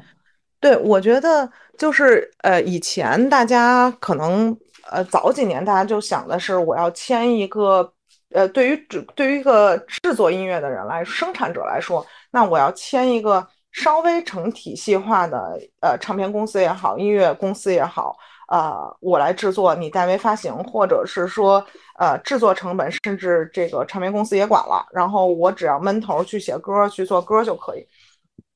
[0.59, 4.55] 对，我觉得就是呃，以前大家可能
[4.91, 7.91] 呃早几年大家就想的是，我要签一个
[8.35, 18.15] 呃，对于制对于一个制作音乐的人来生产者来说，那我要签一个稍微成体系化的呃唱片公司也好，音乐公司也好，
[18.47, 21.65] 呃，我来制作，你代为发行，或者是说
[21.97, 27.87] 呃制作成本甚至这个唱片公司也管了，然后我只要闷头去写歌去做歌就可以。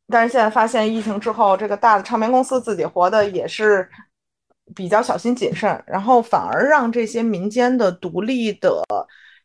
[0.08, 3.88] 但是现在发现疫情之后，这个大的唱片公司自己活的也是
[4.75, 8.84] 比较小心谨慎，然后反而让这些民间的独立的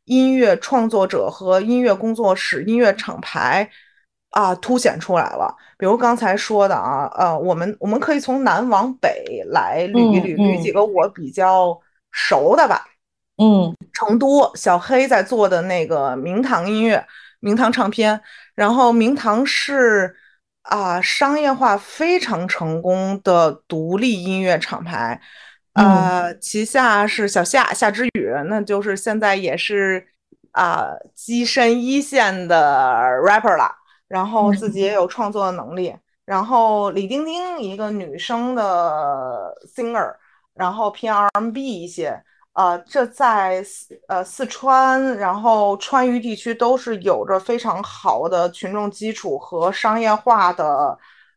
[0.04, 3.70] 音乐创作者和音乐工作室、音乐厂牌
[4.34, 5.52] 啊凸显出来了。
[5.78, 11.76] 比如刚才说的啊，呃，我们我们可以从南往北来捋一捋，捋几个我比较
[12.12, 12.84] 熟的吧。
[13.38, 17.04] 嗯，成都小黑在做的那个明堂音乐、
[17.40, 18.20] 明堂唱片，
[18.54, 20.14] 然后明堂是。
[20.64, 25.20] 啊，商业化非常成功的独立音乐厂牌，
[25.74, 30.06] 呃，旗下是小夏夏之雨，那就是现在也是
[30.52, 33.70] 啊跻身一线的 rapper 了，
[34.14, 35.92] 然后自己也有创作的能力，
[36.24, 40.14] 然后李丁丁一个女生的 singer，
[40.54, 42.22] 然后偏 R&B 一些。
[42.52, 50.96] 呃，这在四呃四川，然后川渝地区都是有着非常好的群众基础和商业化的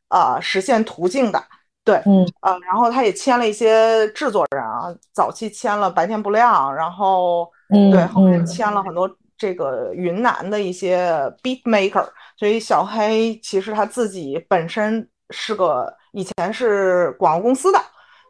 [0.09, 1.43] 呃实现途径的。
[1.83, 7.49] 对，嗯，呃，然后他也签了一些制作人啊，早期签了白天不亮，然后
[7.91, 11.07] 对后面签了很多这个云南的一些
[11.43, 17.79] beat maker，所以小黑其实他自己本身是个以前是广告公司的，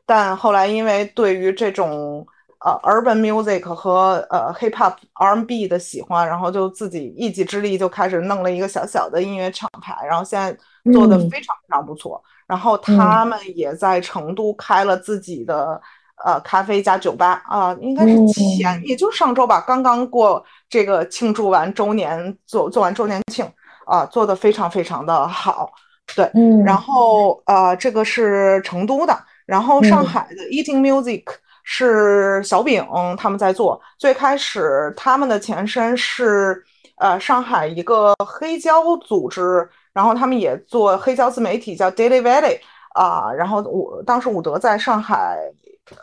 [0.06, 2.26] 但后来因为对于这种
[2.60, 10.52] 呃 urban music 和呃 hip hop R&B 的喜欢，然后就自己一己之力就开始弄了一个小小的音乐厂牌，然后现在
[10.91, 12.22] 做的非常非常不错。
[12.46, 15.82] 然后他们也在成都开了自己的。
[16.25, 23.47] 呃，咖啡加酒吧啊，应该是前，也就是上周吧，刚刚过这个庆祝完周年，做做完周年庆
[23.86, 25.71] 啊，做的非常非常的好，
[26.15, 31.23] 对，嗯，然后呃，这个是成都的，然后上海的 Eating Music
[31.63, 32.84] 是小饼
[33.15, 36.63] 他们在做，最开始他们的前身是
[36.95, 42.58] 呃上海一个黑胶组织，然后他们也做黑胶自媒体叫 Daily Valley
[42.95, 45.38] 啊，然后我当时伍德在上海。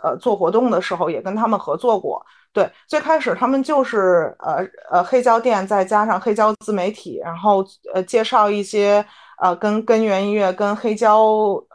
[0.02, 2.24] 呃，做活动的时候也跟他们合作过。
[2.52, 9.04] 对，最开始他们就是呃呃黑胶店，再加上黑胶自媒体，然后呃介绍一些
[9.38, 11.26] 呃跟根源音乐、跟黑胶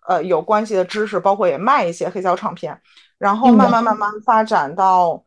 [0.08, 2.80] 呃有关系的知识，包括也卖一些黑胶唱片。
[3.17, 5.22] 然后慢慢慢慢发展到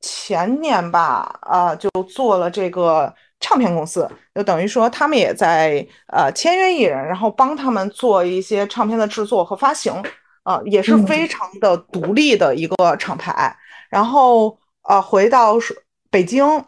[0.00, 9.92] 前年吧，啊，就做了这个唱片公司，就等于说他们也在呃签约艺人，然后帮他们做一些唱片的制作和发行。
[10.46, 13.56] 啊，也是非常的独立的一个厂牌。
[13.90, 15.54] 然后，呃，回到
[16.08, 16.64] 北京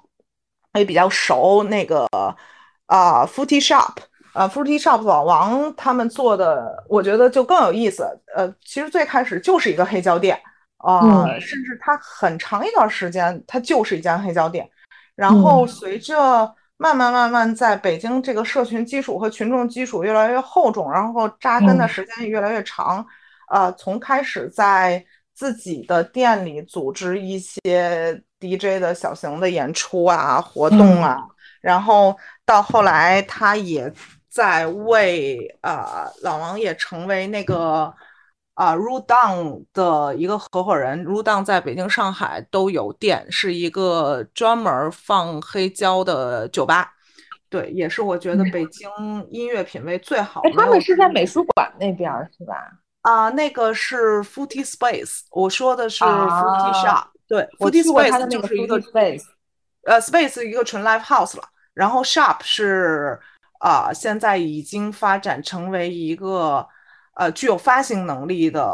[0.75, 2.09] 也比较熟那个
[2.87, 3.95] 啊，Footy Shop，
[4.35, 8.03] 呃，Footy Shop 老王他们做的，我觉得就更有意思。
[8.35, 10.37] 呃，其实最开始就是一个黑胶店
[10.79, 14.69] 啊，甚至它很长一段时间它就是一家黑胶店。
[15.15, 23.07] 然后随着慢慢慢慢在北京这个社群基础和群众基础越来越厚重，然后扎根的时间也越来越长。
[23.51, 31.17] 呃，从开始在自己的店里组织一些 DJ 的小型的演出啊、活动啊，
[31.61, 33.93] 然后到后来他也
[34.29, 37.93] 在为呃老王也成为那个
[38.55, 46.93] 啊 Ru Down 的一个合伙人，Ru Down 在北京、上海都有店，是一个专门放黑胶的酒吧。
[47.49, 48.91] 对，也是我觉得北京
[49.31, 50.51] 音乐品味最好的。
[50.51, 52.55] 他们是在美术馆那边是吧？
[53.09, 57.07] 啊，那个是 Footy Space，我说的是 Footy Shop。
[57.27, 59.25] 对，Footy Space 就是一个 Space，
[59.87, 61.45] 呃，Space 一个纯 Live House 了。
[61.73, 63.19] 然后 Shop 是
[63.61, 66.69] 啊，现在已经发展成为一个
[67.15, 68.71] 呃具有发行能力的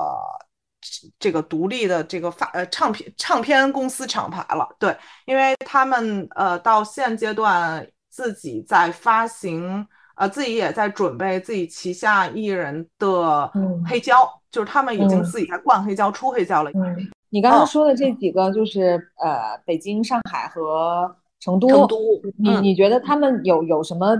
[1.20, 4.68] 这个独立的这个发呃唱片唱片公司厂牌了。
[4.80, 9.86] 对，因为他们呃到现阶段自己在发行。
[10.16, 13.50] 呃，自己也在准备自己旗下艺人的
[13.86, 16.70] 黑胶，就是他们已经自己在灌黑胶、出黑胶了。
[16.74, 21.68] 嗯，你刚刚说的这几个，就是呃，北京、上海和成都。
[21.68, 21.98] 成都，
[22.38, 24.16] 你你觉得他们有有什么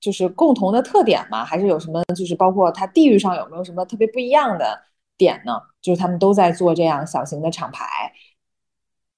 [0.00, 1.44] 就是共同的特点吗？
[1.44, 4.82] 还是有什么就是包括它地域上有没有什么特别不一样的
[5.16, 5.60] 点呢？
[5.80, 7.86] 就是他们都在做这样小型的厂牌。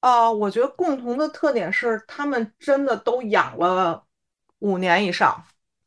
[0.01, 4.05] 啊，我觉得共同的特点是他们真的都养了
[4.59, 5.43] 五年以上。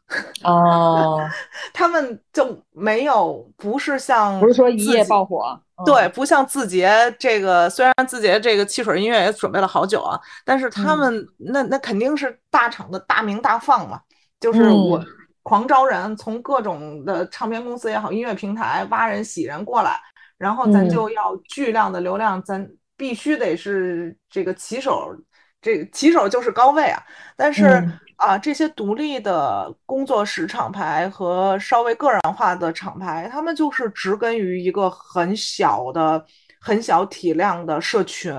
[0.43, 1.19] 哦，
[1.74, 14.00] 他们就没有，不是像不是说一夜爆火，对，不像字节这个，虽然字节这个汽水音乐也准备了好久啊，但是他们那那肯定是大厂的大名大放嘛，
[14.39, 15.00] 就是我
[15.43, 20.00] 狂招人，从各种的唱片公司也好，音乐平台挖人洗人过来，
[20.39, 22.67] 然后咱就要巨量的流量，咱
[22.98, 25.15] 必须得是这个骑手，
[25.62, 27.00] 这个骑手就是高位啊，
[27.36, 27.88] 但是。
[28.19, 36.23] 啊，这些独立的工作室厂牌和稍微个人化的厂牌，他们就是植根于一个很小的、
[36.60, 38.34] 很小体量的社群，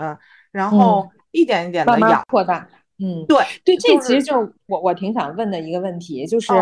[0.53, 2.69] 然后一点一点的养扩大。
[3.03, 6.53] 嗯，对对，这其实就是我我挺想问的一个问题，就是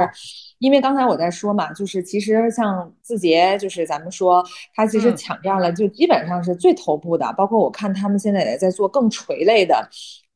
[0.60, 4.40] 因为刚才我在说嘛，就是其实像字节，就是咱们说
[4.72, 9.88] 它其实抢占了，就基本上是最头部的，包括我看他们现在也在做更垂类的。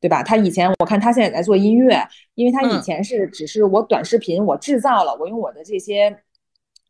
[0.03, 0.21] 对吧？
[0.21, 6.13] 他以前我看他现在也在做音乐，因为他以前是只是我短视频我制造了，我用我的这些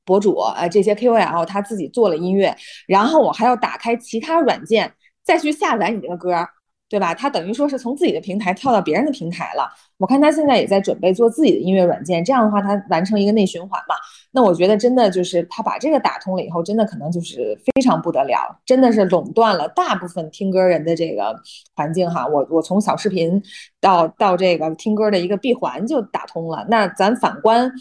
[0.03, 2.57] 博主呃这些 KOL 他自己做了音乐，
[2.88, 4.91] 然后我还要打开其他软件
[5.22, 6.34] 再去下载你这个歌。
[6.89, 7.11] 对吧？
[7.11, 9.67] 他等于说是从自己的平台跳到别人的平台了。
[9.97, 13.95] 我看他现在也在准备做自己的音乐软件，这样的话他完成一个内循环嘛。
[14.31, 21.36] 那我觉得真的就是他把这个打通了以后，真的可能就是非常不得了，真的是垄断了大部分听歌人的这个
[21.75, 22.27] 环境哈。
[22.27, 23.41] 我我从小视频
[23.81, 26.63] 到到这个听歌的一个闭环就打通了。
[26.69, 27.71] 那咱反观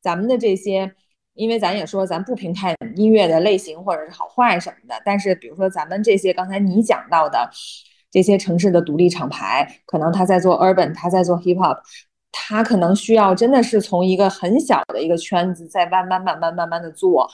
[0.00, 0.90] 咱们的这些，
[1.34, 7.50] 因为咱也说咱不评判音乐的类型或者是好坏什么的，但是比如说咱们这些刚才你讲到的。
[8.12, 11.78] 这些城市的独立厂牌，可能他在做 urban，他在做 hip hop，
[12.30, 17.28] 他可能需要真的是从一个很小的一个圈子，在慢慢慢慢慢慢的做。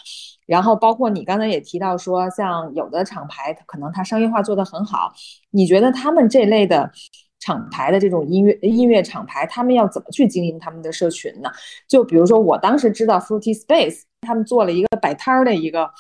[0.47, 5.13] 然后包括你刚才也提到说，像有的厂牌可能它商业化做得很好，
[5.51, 6.91] 你觉得他们这类的
[7.41, 11.51] 厂牌的这种音乐音乐厂牌，他们要怎么去经营他们的社群呢？
[11.89, 15.91] 就比如说我当时知道 Fruity Space 他们做了一个摆摊儿的一个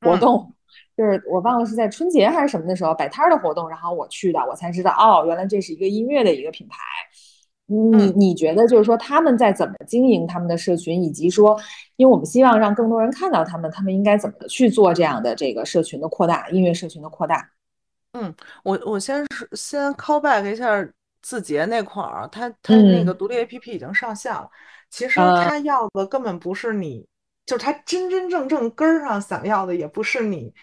[0.00, 0.52] 活动，
[0.96, 6.78] 就是我忘了是在春节还是什么的时候摆摊儿的活动，然后我去的，我才知道哦，原来这是一个音乐的一个品牌。
[7.68, 11.60] 你你觉得就是说他们在怎么经营他们的社群，以及说，
[11.96, 17.50] 因为我们希望让更多人看到他们，他们应该怎么去做这样的这个社群的扩大，音乐社群的扩大？
[18.12, 18.32] 嗯，
[18.62, 20.88] 我我先是先 call back 一下
[21.22, 24.48] 字节那块儿，他他那个独立 APP 已经上线了。
[24.88, 27.04] 其实他要的根本不是你，
[27.44, 30.54] 就是他真真正正根儿上想要的也不是你。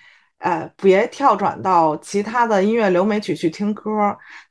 [0.43, 3.89] 呃，别跳转到其他的音乐流媒体去听歌，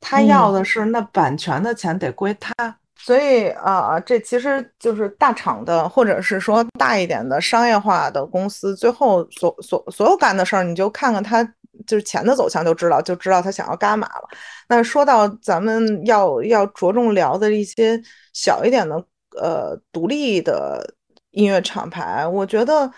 [0.00, 2.54] 他要的是那版权的钱得归他。
[2.96, 11.44] 所以啊，这其实就是大厂的，或者是说大一点的商业化的公司，最后所所所有干的事儿，你就看看他
[11.86, 14.28] 就是钱的走向就知道，就知道他想要干嘛了。
[14.68, 18.00] 那说到咱们要要着重聊的一些
[18.32, 18.96] 小一点的
[19.38, 20.94] 呃独立的
[21.32, 22.90] 音乐厂牌，我觉得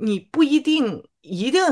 [0.00, 1.62] 你不一定一定。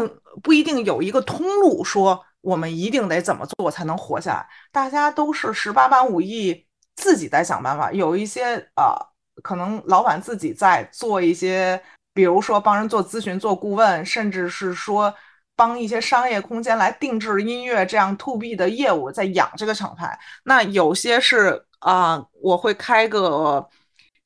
[0.40, 4.48] 不一定有一个通路，说我们一定得怎么做才能活下来。
[4.70, 7.90] 大家都是十八般武艺，自己在想办法。
[7.90, 8.94] 有一些呃，
[9.42, 11.82] 可能老板自己在做一些，
[12.14, 15.12] 比如说帮人做咨询、做顾问，甚至是说
[15.56, 20.16] 帮一些商业空间来定制音乐这样 to B 的业务，在养这个厂牌。
[20.44, 23.68] 那有些是啊，我会开个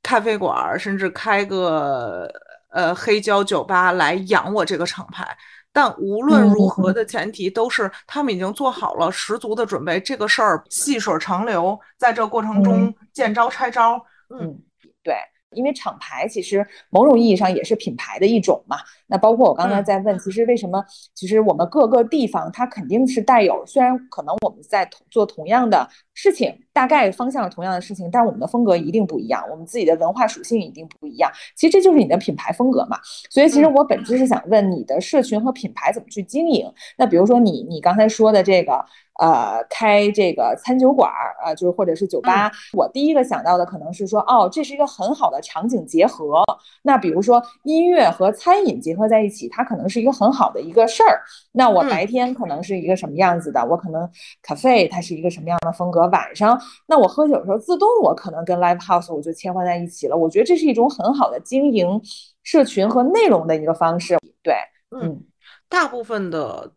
[0.02, 2.30] 咖啡馆，甚至开个
[2.72, 5.26] 呃黑胶酒吧来养我这个厂牌。
[5.72, 13.98] 但无论如何的前提都是他们已经做好了十足的准备，这个事儿细水长流，在这过程中见招拆招。
[14.28, 14.58] 嗯，
[15.02, 15.14] 对。
[15.54, 18.78] 因为厂牌其实某种意义上也是品牌的一种嘛。
[19.06, 20.82] 那包括我刚才在问，其实为什么？
[21.14, 31.30] 其实我们各个地方它肯定是带有，虽然可能我们在做同样的事情，大概方向同样的事情，但我们的风格一定不一样，我们自己的文化属性一定不一样。
[31.56, 32.98] 其实这就是你的品牌风格嘛。
[33.30, 36.70] 所以其实我本质是想问你的社群和品牌怎么去经营。
[36.96, 38.84] 那比如说你你刚才说的这个。
[39.20, 46.42] 呃，开这个餐酒馆儿啊，就是或者是酒吧，我第一个想到的可能是说，哦，这是一个很好的场景结合。
[46.80, 51.20] 那比如说音乐和餐饮结合在一起，它可能是一个很好的一个事儿。
[51.52, 53.64] 那我白天可能是一个什么样子的？
[53.64, 54.08] 我可能
[54.42, 56.01] cafe 它是一个什么样的风格？
[56.09, 60.16] 晚上那我喝酒的时候，自动我可能跟 live house 我就切换在一起了。
[60.16, 62.00] 我觉得这是一种很好的经营
[62.42, 64.18] 社群和内容的一个方式。
[64.42, 64.55] 对，
[64.90, 65.24] 嗯，
[65.68, 66.72] 大部分的。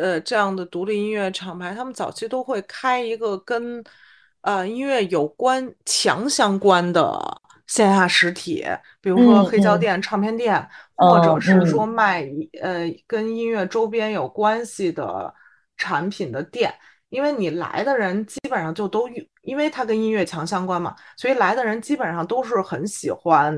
[0.00, 3.84] 呃，这样的独立音乐厂牌，他们早期都会开一个跟
[4.40, 7.20] 呃音乐有关、强相关的
[7.66, 8.64] 线下实体，
[9.02, 12.26] 比如说黑胶店、唱片店，或者是说卖
[12.62, 15.34] 呃跟音乐周边有关系的
[15.76, 16.72] 产品的店。
[17.12, 19.06] 因为你来的人基本上就都，
[19.42, 23.54] 因为它跟音乐强相关嘛，所以来的人基本上都是很喜欢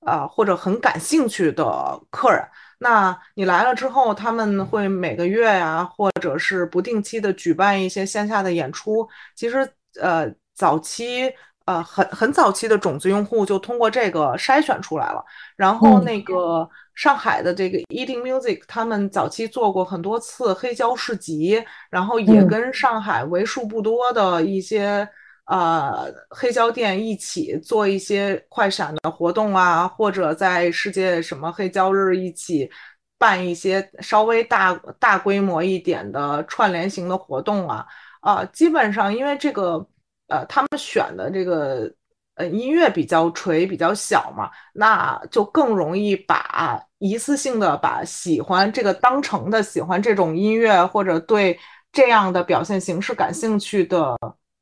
[0.00, 2.42] 啊或者很感兴趣的客人。
[2.78, 9.06] 那你来了之后，他们会每个月呀，或者是不定期的举办一些线下的演出。
[9.34, 9.68] 其实，
[10.00, 11.30] 呃，早期，
[11.66, 15.24] 呃，很很早期的种子用户就通过这个筛选出来了。
[15.54, 25.08] 然后，那个上海的这个 Eating Music，他们早期做过很多次黑胶市集，然后也跟上海为数不多的一些。
[25.48, 32.68] 呃，黑胶店一起做一些快闪的活动啊，或者在世界什么黑胶日一起
[33.16, 37.86] 办一些稍微大大规模一点的串联型的活动啊，
[38.22, 39.86] 啊，基本上因为这个
[40.28, 41.92] 呃，他们选的这个
[42.34, 51.58] 呃音乐比较锤比较小嘛，那就更容易把一次性的把喜欢这个当成的喜欢这种音乐或者对
[51.92, 54.16] 这样的表现形式感兴趣的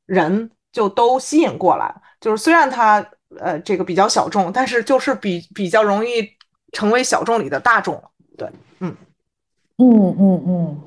[0.05, 0.51] 人。
[0.75, 2.97] 就都吸引过来，就是虽然它
[3.39, 6.29] 呃这个比较小众，但是就是比比较容易
[6.73, 8.03] 成为小众里的大众。
[8.37, 8.49] 对，
[8.81, 8.93] 嗯
[9.77, 10.81] 嗯嗯嗯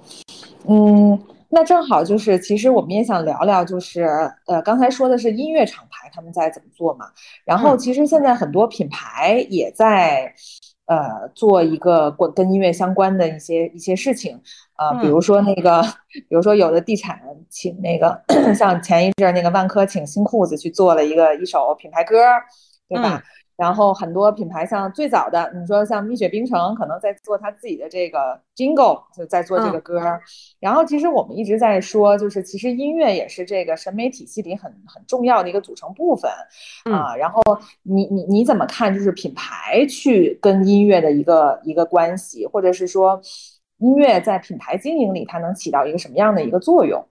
[0.66, 4.02] 嗯，那正好就是其实我们也想聊聊，就是
[4.46, 7.06] 呃刚才说的是音乐厂牌他们在怎么做嘛，
[7.44, 10.34] 然后其实现在很多品牌也在。
[10.88, 14.40] 呃，做一个跟跟音乐相关的一些一些事情，
[14.78, 15.82] 呃，比如说那个，
[16.30, 17.20] 比如说有的地产
[17.50, 18.18] 请那个，
[18.56, 22.16] 像前一阵那个万科请新裤子去做了一个一首品牌歌，
[22.88, 23.22] 对吧？
[23.58, 30.00] 然后很多品牌像最早的，你说像蜜雪冰城，可能在做他自己的这个 jingle，就在做这个歌。
[30.60, 36.30] 然后其实我们一直在说，就是其实音乐也是这个审美体系里很很重要的一个组成部分
[36.84, 37.16] 啊。
[37.16, 37.42] 然后
[37.82, 38.94] 你你你怎么看？
[38.94, 43.20] 就是品牌去跟音乐的一个一个关系，或者是说
[43.78, 47.04] 音乐在品牌经营里它能起到一个什么样的一个作用？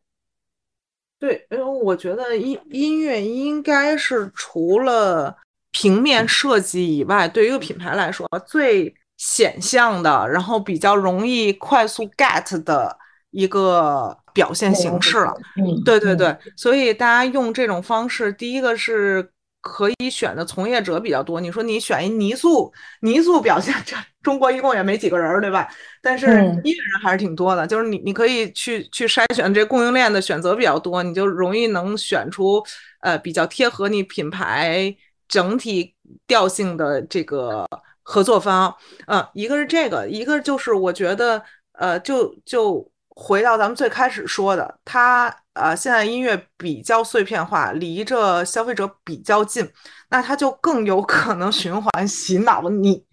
[1.20, 5.36] 对，因为我觉得音音乐应该是除了
[5.80, 12.98] 平面设计以外，对于一个品牌来说最显象的，然后比较容易快速 get 的
[13.30, 15.32] 一个表现形式了。
[15.56, 19.30] 嗯，对对对，所以大家用这种方式，第一个是
[19.62, 21.40] 可以选的从业者比较多。
[21.40, 25.70] 你说你选一泥塑，泥塑表现这中国一共也没几个人，对吧？
[26.02, 26.26] 但是
[26.64, 32.64] 音乐人还是挺多的，就是你你可以去去筛选这供应链的选择比较多，你就容易能选出
[33.02, 34.96] 呃比较贴合你品牌。
[35.28, 35.94] 整体
[36.26, 37.68] 调性的这个
[38.04, 38.74] 合作方，
[39.08, 49.70] 嗯，一个是这个，一个就是我觉得，呃，就就回到咱们最开始说的，它呃现在音乐比较碎片化，离着消费者比较近，
[50.10, 53.06] 那它就更有可能循环洗脑你。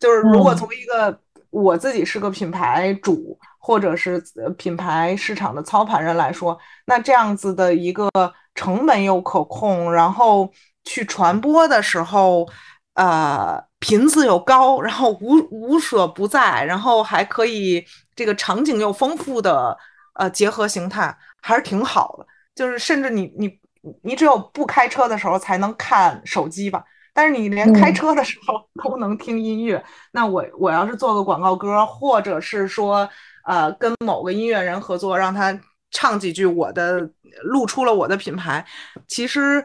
[0.00, 4.20] 就是如果从一个我自己是个品牌主，或者是
[4.58, 8.10] 品牌市场的操盘人来说，那这样子的一个
[8.56, 10.50] 成本又可控，然后。
[10.84, 12.48] 去传播的时候，
[12.94, 17.84] 呃，频次又高，然后无无所不在，然后还可以
[18.16, 19.76] 这个场景又丰富的
[20.14, 22.26] 呃结合形态，还是挺好的。
[22.54, 23.58] 就是甚至你你
[24.02, 26.82] 你只有不开车的时候才能看手机吧，
[27.14, 29.82] 但是你连开车的时候 都能听音乐。
[30.12, 33.08] 那我我要是做个广告歌，或者是说
[33.46, 35.58] 呃跟某个音乐人合作，让他
[35.90, 37.10] 唱几句我的，
[37.44, 38.66] 露出了我的品牌，
[39.06, 39.64] 其实。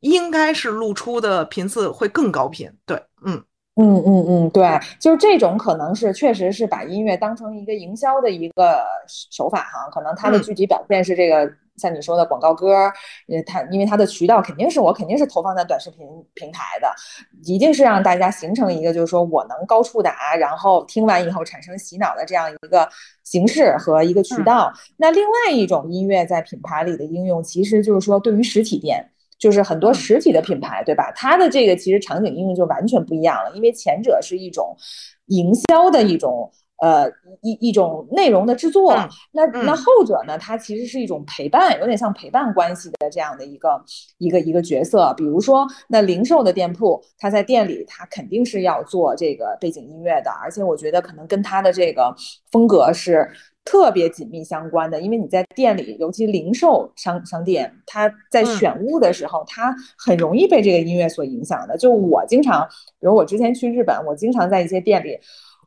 [0.00, 3.42] 应该是露出的频次会更高频，对，嗯
[3.76, 12.90] 嗯嗯嗯，对，就是这种可能是确实是把音乐当成一个营销的一个手法哈，可能它的具体表现是这个像你说的广告歌，
[13.28, 16.92] 呃，它因为它的渠道肯定是我肯定是投放在短视频平台的，
[17.44, 22.88] 一定是让大家形成一个就是说我能高触达，然后听完以后产生洗脑的这样一个
[23.22, 24.72] 形式和一个渠道。
[24.96, 29.08] 那另外一种音乐在品牌里的应用，其实就是说对于实体店。
[29.38, 31.12] 就是很多实体的品牌，对吧？
[31.14, 34.76] 它的这个其实场景应用就完全不一样了，因为前者是一种
[35.26, 36.50] 营销的一种
[36.80, 37.08] 呃
[37.42, 38.94] 一一种内容的制作，
[39.32, 43.82] 那那后者呢，它其实是一种陪伴，有点像陪伴关系的这样的一个
[44.18, 45.12] 一个一个角色。
[45.16, 52.14] 比如说，那零售的店铺，它在店里，它肯定是要做这个背景音乐的，而且我觉得可能跟它的这个
[52.50, 53.28] 风格是。
[53.64, 61.76] 特别紧密相关的，因为你在店里，尤其零售商商店，它在选物的时候，它很容易被这个音乐所影响的。
[61.76, 62.66] 就我经常，
[62.98, 65.18] 比如我之前去日本，我经常在一些店里，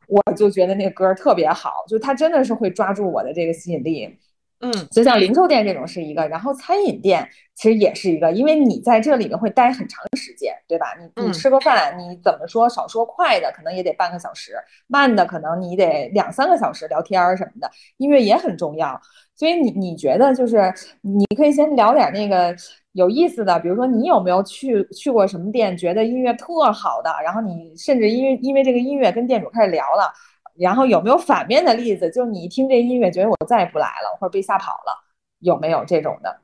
[0.06, 4.18] 我就觉得那个歌特别好，就它真的是会抓住我的这个吸引力。
[4.64, 10.94] 嗯，就像零售店这种是一个，然后餐饮店其实也是一个，因为你在这里面会待很长时间，对吧？
[11.00, 14.52] 你你吃个饭，你怎么说少说快的可能也得半个小时，
[14.86, 19.00] 慢的可能你得两三个小时聊天儿什么的，音乐也很重要。
[19.34, 22.54] 所以你你觉得就是你可以先聊点那个
[22.92, 30.12] 有意思的，比如说你有没有去去过什么店，觉得音乐特好的，然后你甚至因为因为这个音乐跟店主开始聊了。
[30.54, 32.10] 然后有没有反面的例子？
[32.10, 34.94] 就是你一听这音乐，觉得我再也不来了，或者被吓跑了，
[35.38, 36.40] 有没有这种的？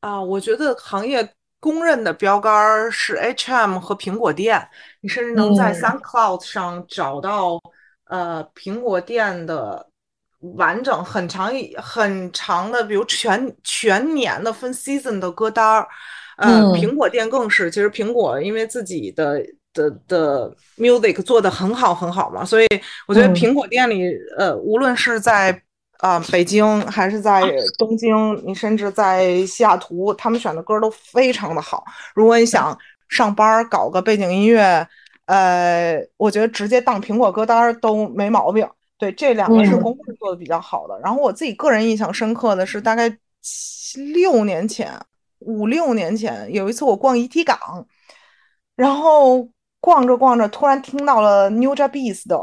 [0.00, 1.28] 啊，我觉得行业
[1.60, 4.68] 公认的标杆是 H&M 和苹果店，
[5.02, 7.60] 你甚至能在 SoundCloud 上找到
[8.06, 9.88] 呃苹果店的
[10.56, 15.86] 完整很长很长的，比如全全年的分 season 的歌单儿。
[16.36, 19.42] 呃，苹果店更是，其实苹果因为自己的。
[19.74, 22.66] 的的 music 做的很好很好嘛，所以
[23.06, 25.62] 我觉得苹果店里，呃，无论是在
[25.98, 27.42] 啊北京还是在
[27.78, 31.84] 东京，你甚至在西雅图，他们选的歌都非常的好。
[32.14, 32.76] 如果你想
[33.08, 34.84] 上班搞个背景音乐，
[35.26, 38.66] 呃，我觉得直接当苹果歌单都没毛病。
[38.98, 40.98] 对，这两个是公认做的比较好的。
[41.00, 43.08] 然后我自己个人印象深刻的是，大概
[44.14, 44.92] 六年前、
[45.38, 47.86] 五六年前有一次我逛遗体港，
[48.76, 49.48] 然后。
[49.80, 52.36] 逛着逛着，突然听到了 New Japanese 的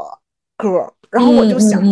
[0.56, 1.82] 歌，然后我就想，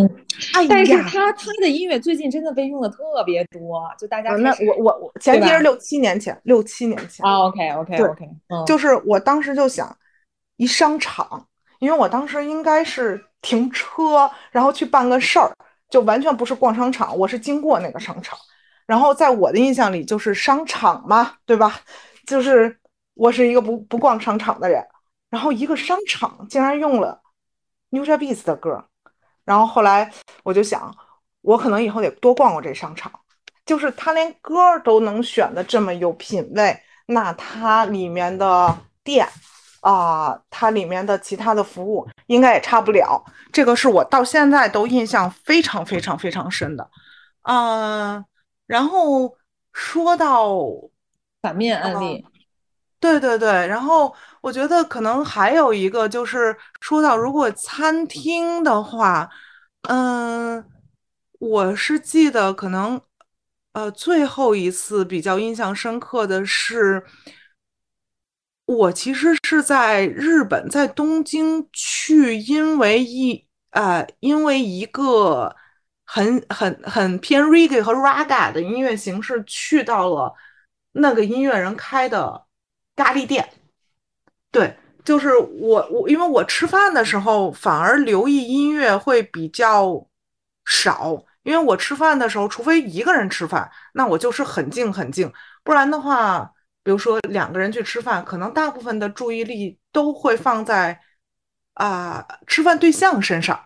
[0.67, 8.27] 但是他他的音乐最近真的被用的特别多，就大家那我我我前提是六七年前，六七年前啊，OK OK OK，
[8.65, 9.95] 就是我当时就想，
[10.57, 11.45] 一商场，
[11.79, 15.51] 因为我当时应该是停车，然后去办个事儿，
[15.89, 18.37] 就完全不是逛商场，我是经过那个商场，
[18.85, 21.81] 然后在我的印象里就是商场嘛，对吧？
[22.25, 22.79] 就是
[23.13, 24.85] 我是一个不不逛商场的人。
[25.31, 27.21] 然后一个商场竟然用了
[27.91, 28.85] NewJeans 的歌，
[29.43, 30.09] 然后后来
[30.43, 30.95] 我就想，
[31.41, 33.11] 我可能以后得多逛逛这商场，
[33.65, 39.27] 就是他连歌都能选的这么有品位，那它里面的店
[39.85, 43.23] 啊，它里面的其他的服务应该也差不了。
[43.51, 46.89] 这个是我到现在都印象非常非常非常深的，
[47.43, 48.25] 嗯，
[48.65, 49.37] 然后
[49.71, 50.57] 说到
[51.43, 52.25] 反面案例。
[52.99, 54.11] 对对对，然后
[54.41, 59.29] 我觉得可能还有一个就是说到如果餐厅的话，
[59.83, 60.65] 嗯，
[61.37, 62.99] 我是记得可能
[63.73, 67.05] 呃最后一次比较印象深刻的是，
[68.65, 75.55] 我其实是在日本，在东京去，因为一呃因为一个
[76.05, 80.33] 很很很偏 reggae 和 raga 的音乐形式去到了
[80.93, 82.45] 那个音乐人开的。
[82.97, 83.45] 咖喱店，
[84.51, 90.07] 对，就是我我，因为我吃饭的时候反而留意音乐会比较
[90.63, 95.29] 少，因为我吃饭的时候，除非一个人吃饭，那我就是很静很静，
[95.61, 96.49] 不然的话，
[96.85, 100.97] 比如说两个人去吃饭，可能大部分的注意力都会放在
[101.73, 103.59] 啊吃饭对象身上，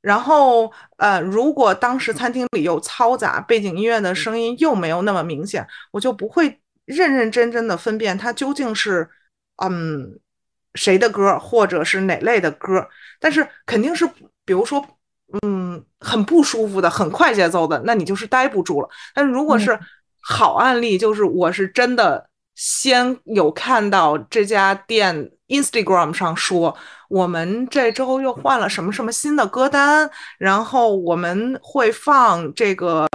[0.00, 6.60] 然后呃，如果当时餐厅里又嘈杂，背景音乐的声音又没有那么明显，我就不会。
[6.88, 9.06] 认认真真的分辨它究竟是，
[9.62, 10.18] 嗯，
[10.72, 12.88] 谁的歌，或者是哪类的歌，
[13.20, 14.08] 但是肯定是，
[14.46, 14.82] 比如说，
[15.42, 18.88] 嗯，很不舒服的，很快节奏的，那你就是待不住了。
[19.14, 19.78] 但如果是
[20.22, 26.76] 好案例，就是我是真的先有看到这家店 Instagram 上说，
[27.08, 33.06] 我们这周又换了什么什么新的歌单，然后我们会放这个。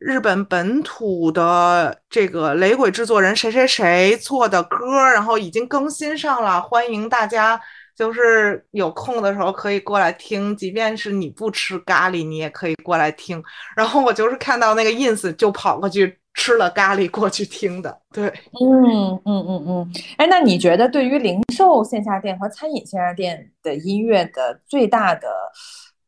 [0.00, 7.60] 日本本土的这个雷鬼制作人谁谁谁做的歌，然后已经更新上了，欢迎大家
[7.94, 13.44] 就是有空的时候可以过来听，即便是你不吃咖喱，你也可以过来听。
[13.76, 18.00] 然后我就是看到那个 ins 就跑过去吃了咖喱过去听的。
[18.10, 18.26] 对，
[18.58, 25.28] 嗯嗯嗯嗯，哎，那你觉得对于零售线下店和餐饮线下店的音乐的最大的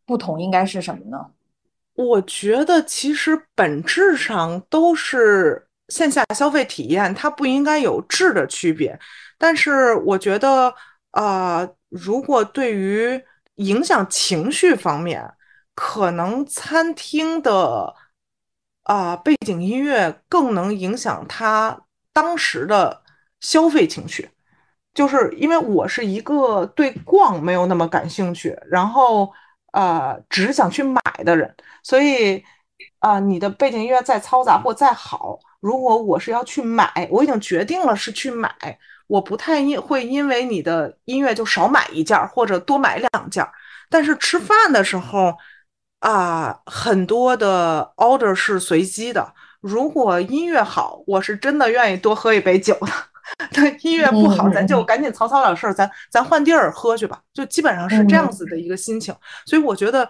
[0.06, 1.18] 不同应该是什么呢？
[1.94, 8.98] 我觉得其实本质上都是线下消费体验，它不应该有质的区别。
[9.36, 10.72] 但是我觉得，
[11.12, 13.20] 呃，如果对于
[13.56, 15.30] 影响情绪方面，
[15.74, 17.94] 可能餐厅的
[18.84, 21.80] 啊背景音乐更能影响他
[22.12, 23.02] 当时的
[23.40, 24.30] 消费情绪。
[24.94, 29.32] 就是因为我是一个对逛没有那么感兴趣，然后。
[29.72, 32.44] 呃，只想去买的人，所以，
[32.98, 38.54] 啊，你的背景音乐再嘈杂或再好，如果我是要去买，我已经决定了是去买，
[39.06, 43.42] 我不太因会因为你的音乐就少买一件或者多买两件。
[43.88, 45.34] 但是吃饭的时候，
[46.02, 52.88] 啊，很多的 order 是随机的，如果音乐好，我是真的愿意多喝一杯酒的。
[53.54, 59.14] 但音乐不好，咱就赶紧草草了事儿，咱咱换地儿喝去吧，就基本上是这样子的一个心情。
[59.46, 60.06] 所以我觉得，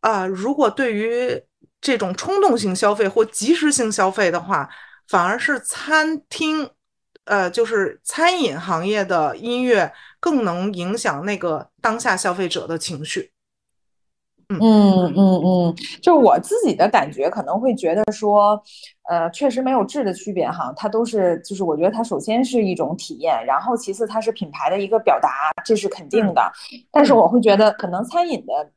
[0.00, 1.40] 啊，如果对于
[1.80, 4.68] 这种冲动性消费或及时性消费的话，
[5.06, 6.68] 反而是餐厅，
[7.24, 13.30] 呃，就是餐饮行业的音乐更能影响那个当下消费者的情绪。
[14.48, 18.62] 嗯嗯嗯，就我自己的感觉，可能会觉得说，
[19.08, 25.30] 呃，确实没有质的区别哈，它都是，就是我觉得它首先是一种体验，然后其次它是品牌的一个表达，
[25.64, 26.52] 这是肯定的。
[26.92, 28.70] 但是我会觉得，可能餐饮的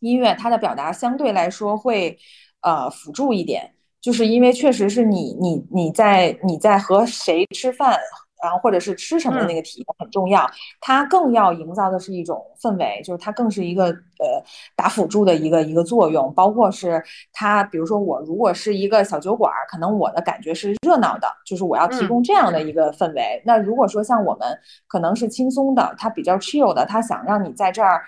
[0.00, 2.18] 音乐它的表达相对来说会
[2.60, 3.72] 呃辅助一点，
[4.02, 7.98] 就是因为确实是你你你在你在和谁吃饭。
[8.42, 14.42] 然后或者是吃什么的那个体验很重要，它更要营造的是一种氛围，就是它更是一个呃
[14.76, 16.32] 打辅助的一个一个作用。
[16.34, 23.42] 包括是它，比如说我如果是一个小酒馆，可能我的感觉是热闹的，就是我要提供这样的一个氛围。
[23.44, 28.02] 那如果说像我们可能是轻松的，它比较 chill 的，它想让你在这儿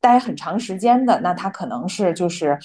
[0.00, 2.58] 待很长时间的，那它可能是就是。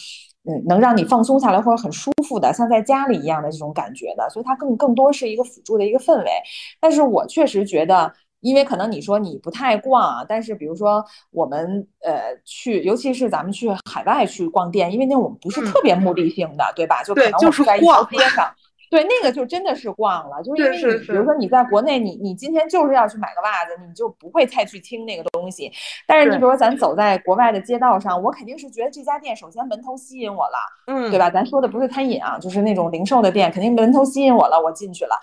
[0.46, 6.32] 嗯，能让你放松下来或者很舒服的，像在家里一样的这种感觉的，所以它更更多是一个辅助的一个氛围。
[6.80, 17.04] 但是我确实觉得，因为可能你说你不太逛啊，但是比如说我们呃去，尤其是咱们去海外去逛店，因为那我们不是特别目的性的，对吧？
[17.04, 18.50] 就可能我们在一条街上。
[18.90, 25.72] 对，那个就真的是逛了，就是因为你，比如说你在国内，你你今天就是要去买个袜子，你就不会太去听那个东西。
[26.08, 31.30] 但是你比如说咱走在国外的街道上，我肯定是觉得这家店首先门头吸引我了，嗯，对吧？
[31.30, 35.16] 咱说的不是餐饮啊，就是那种零售的店，肯定门头吸引我了，我进去了。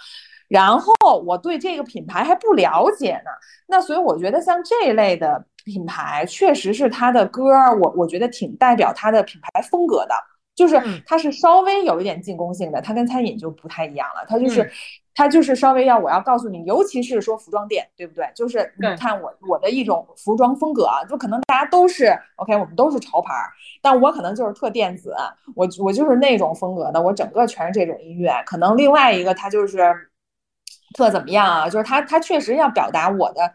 [0.48, 0.94] 然后
[1.26, 3.30] 我对这个品牌还不了解呢。
[3.66, 7.50] 那所以我觉得像这一类的品牌，确实是它的歌，
[7.82, 10.14] 我我觉得挺代表它的品牌风格的。
[10.56, 14.24] 就是它是稍微有一点进攻性的，它跟餐饮就不太一样了。
[14.26, 14.68] 它就是，
[15.14, 18.26] 它就是稍微要我要告诉你，尤其是说服装店，对不对？
[18.34, 23.34] 就是你看我我的一种服装风格啊，就可能大家都是 OK，我们都是潮牌，
[23.82, 25.14] 但我可能就是特电子，
[25.54, 28.32] 我我就是那种风格的，我整个全是这种音乐。
[28.46, 29.94] 可能另外一个他就是
[30.94, 31.68] 特怎么样啊？
[31.68, 33.54] 就是他他确实要表达我的。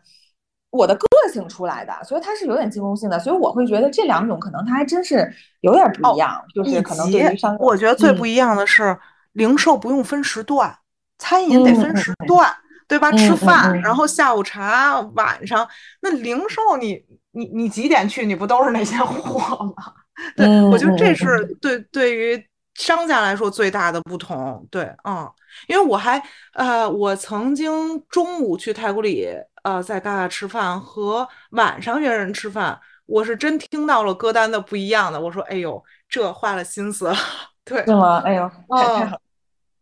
[0.72, 8.97] 我的个性出来的，所以它是有点进攻性的，所以我会觉得这两种可能它还真是有点不一样，就是可能对于商，我觉得最不一样的是
[9.34, 10.74] 零售不用分时段，
[11.19, 12.49] 餐饮得分时段，
[12.88, 13.11] 对吧？
[13.11, 15.67] 吃饭，然后下午茶，晚上
[16.01, 18.26] 那零售你你你几点去？
[18.26, 19.93] 你不都是那些货吗？
[20.38, 22.41] 对，我觉得这是对对于
[22.76, 24.65] 商家来说最大的不同。
[24.72, 25.30] 对，嗯，
[25.67, 29.28] 因为我还呃，我曾经中午去太古里。
[29.64, 35.22] 呃，在嘎嘎吃饭和晚上约人吃饭，我是真听到了歌单的不一样的。
[35.22, 37.16] 我说，哎呦，这花了心思了，
[37.64, 38.18] 对，是吗？
[38.26, 39.18] 哎呦，太太好。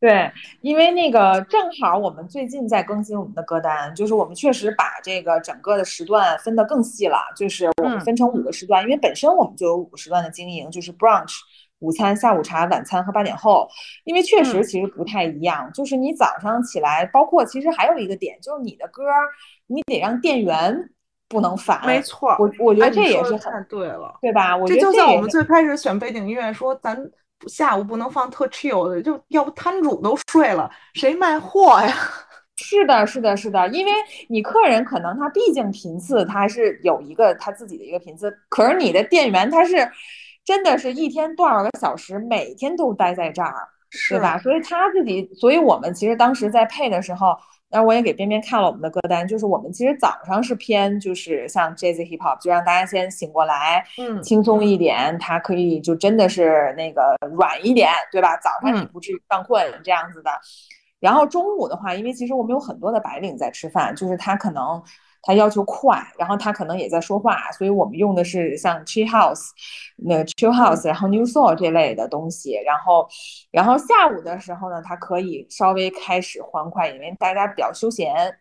[0.02, 11.38] 对，因为那个正好我们最近在更新我们的歌单，就是我们确实把这个整个的时段分得更细了，就是我们分成五个时段，因为本身我们就有五个时段的经营，就是 brunch。
[11.80, 13.66] 午餐、下午茶、晚餐和八点后，
[14.04, 15.72] 因为确实其实不太一样。
[15.74, 19.04] 就是你早上起来，包括其实还有一个点，就是你的歌，
[19.70, 20.90] 你得让店员
[21.30, 21.82] 不能烦。
[21.86, 24.58] 没错，我我觉得这也是很对了，对吧？
[24.68, 26.98] 这就像我们最开始选背景音乐，说咱
[27.48, 31.94] 下午不能放特 chill 的，就要不摊主都睡了，谁卖货呀？
[32.58, 33.92] 是的，是的，是的，因为
[34.28, 39.90] 你客人可能他毕竟频次他是有一个他自己的一个频次，可是你的店员他是。
[40.46, 43.54] 真的是一天多少个小时，每天都待在这儿，
[44.10, 44.36] 对吧？
[44.40, 47.38] 所以他自己，所以我们其实当时在配的时候，
[47.70, 58.36] 然后我也给边边看了我们的歌单，就是我们其实早上是偏就是像 Jazz Hip Hop，就让大家先醒过来，嗯，轻松一点，它可以就真的是那个软一点，对吧？
[58.38, 60.32] 早上你不至于犯困这样子的。
[61.00, 64.82] 然后中午的话，因为其实我们有很多的白领在吃饭，就是他可能。
[65.22, 69.50] 他要求快，然后他可能也在说话，所以我们用的是像 Chill House，
[69.98, 72.54] 那个 Chill House，然后 New Soul 这类的东西。
[72.66, 73.08] 然后，
[73.52, 78.38] 然后下午的时候呢，它可以稍微开始欢快，因为大家比较休闲。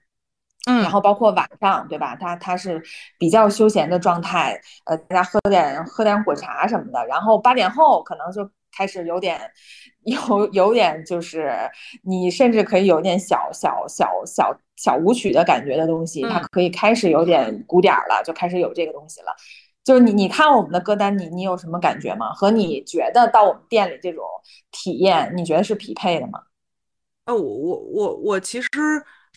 [0.67, 0.83] 嗯。
[0.83, 2.17] 然后包括晚上，对吧？
[2.17, 2.83] 它它是
[3.19, 7.07] 比较休闲的状态，呃，大家喝点喝点果茶什么的。
[7.07, 9.41] 然后八点后可能就开始有点。
[10.05, 11.53] 有有点就是
[12.03, 19.27] 你甚至可以有点小小小小小舞曲的感觉的东西，它可以开始有点鼓点了，就开始有这个东西了。
[19.85, 22.33] 就是你你看我们的歌单，你你有什么感觉吗？
[22.33, 24.25] 和你觉得到我们店里这种
[24.71, 26.41] 体验，你觉得是匹配的吗？
[27.27, 28.69] 呃，我我我我其实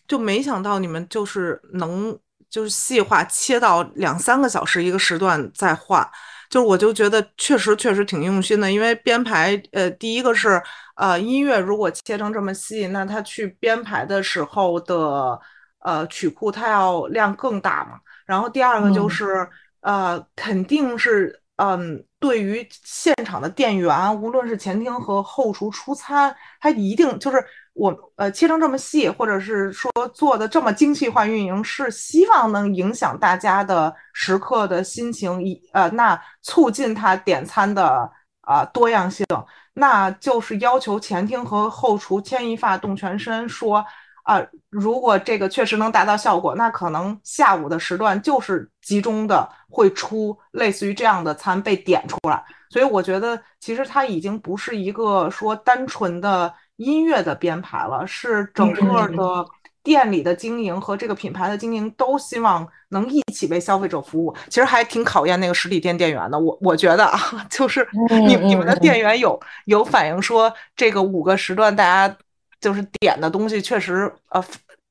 [0.07, 2.17] 就没想到你们就是能
[2.49, 6.09] 就是细化切到两三个小时一个时段再换。
[6.51, 10.61] 就我就觉得确实确实挺用心的，因为编排，呃，第一个是，
[10.95, 15.39] 呃，音乐如果切成这么细，那他去编排的时候的，
[15.79, 18.01] 呃，曲库它要量更大嘛。
[18.25, 19.47] 然后第二个就是，
[19.79, 27.43] 呃，肯定是，嗯，对于现场的店员，无论是前厅和后厨出餐，他一定就是。
[27.73, 39.25] 我呃切成这么细，或者是说做的这么精细化运营，是希望能影响大家的食客的心情，一呃那促进他点餐的啊多样性，
[39.73, 43.83] 那就是要求前厅和后厨牵一发动全身，说
[44.23, 56.53] 啊如果这个确实能达到效果，那可能下午的时段就是集中的会出类似于这样的餐被点出来，所以我觉得其实它已经不是一个说单纯的。
[56.77, 59.45] 音乐的编排了，是整个的
[59.83, 64.35] 店里的经营和这个品牌的经营都希望能一起为消费者服务。
[64.47, 66.39] 其实还挺考验那个实体店店员的。
[66.39, 67.19] 我我觉得啊，
[67.51, 72.17] 就是你你们的店员有有反映说，这个五个时段大家
[72.59, 74.43] 就是点的东西确实呃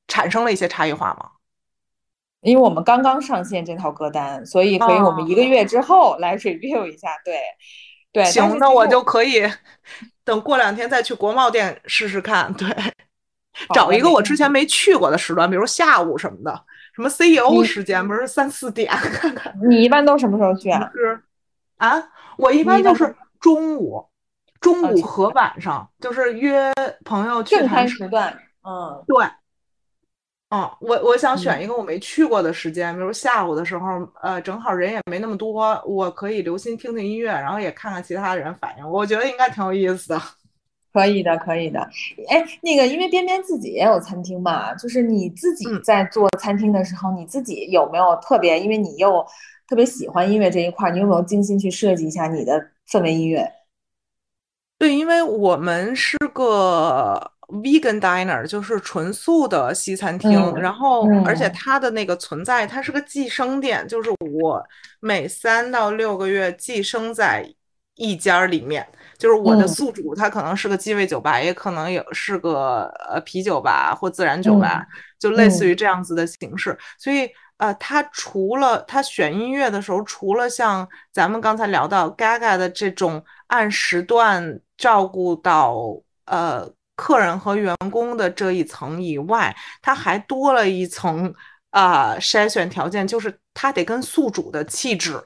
[0.06, 1.28] 产生了一些差异化吗？
[2.42, 7.08] 因为我们刚刚上线这套歌单，所以可以我们一个月之后来 review 一下。
[7.24, 7.38] 对
[8.12, 9.48] 对，行，那我就可以。
[10.24, 12.68] 等过两天再去国贸店试试看，对，
[13.74, 16.64] 找一个我之前没去过的时段，比如下午什么的，
[16.94, 19.52] 什么 CEO 时间，不是三四点看看。
[19.68, 20.90] 你一般都什么时候去啊？
[20.94, 21.20] 是
[21.78, 22.02] 啊，
[22.36, 24.06] 我一般就是中午，
[24.60, 26.72] 中午和晚上，就是约
[27.04, 27.56] 朋友去。
[27.56, 28.32] 正餐时段，
[28.62, 29.26] 嗯，对。
[30.50, 33.86] 嗯，我我想选一个我没去过的时间，比如下午的时候，
[34.20, 40.20] 呃，正好人也没那么多，我可以留心听听音乐，然后也看看其他人反应，我觉得应该挺有意思的。
[40.92, 41.78] 可以的，可以的。
[42.28, 48.58] 哎，那个，因为边边自己也有餐厅嘛，就是你自己在做餐厅的时候，你自己有没有特别？
[48.58, 49.24] 因为你又
[49.68, 53.48] 特别喜欢音乐这一块，你有没有精心去设计一下你的氛围音乐？
[54.78, 60.54] 对，因为我们是个 vegan diner，就是纯素的西餐厅。
[60.56, 64.62] 然后，而且它的那个存在，它是个寄生店，就是我
[65.00, 67.46] 每三到六个月寄生在
[67.96, 68.86] 一家里面。
[69.18, 74.82] 就是我的宿主，他可能是个鸡尾酒吧，也可能有是个呃啤酒吧或自然酒吧，
[75.18, 76.74] 就类似于这样子的形式。
[76.96, 77.28] 所以，
[77.58, 85.76] 呃，他除了他选音乐的时候，除了像咱们刚才聊到 Gaga 的这种按时段照顾到
[86.24, 86.66] 呃
[87.00, 91.32] 客人和员工的这一层以外，它还多了一层
[91.70, 95.18] 啊筛选条件，就是它得跟宿主的气质。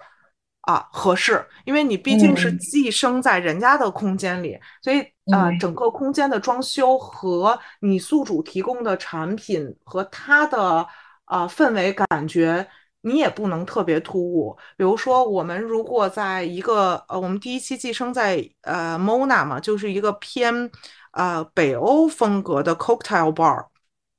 [0.66, 5.00] 啊，合适，因为你毕竟是寄生在人家的空间里，所以
[5.30, 10.86] 呃，整个空间的装修和你宿主提供的产品和它的
[11.26, 12.66] 呃氛围感觉，
[13.02, 14.56] 你也不能特别突兀。
[14.78, 20.70] 比如说，我们如果在一个呃，我们第一期寄生在呃 Mona 嘛，就是一个偏
[21.14, 23.64] 呃北欧风格的 cocktail bar，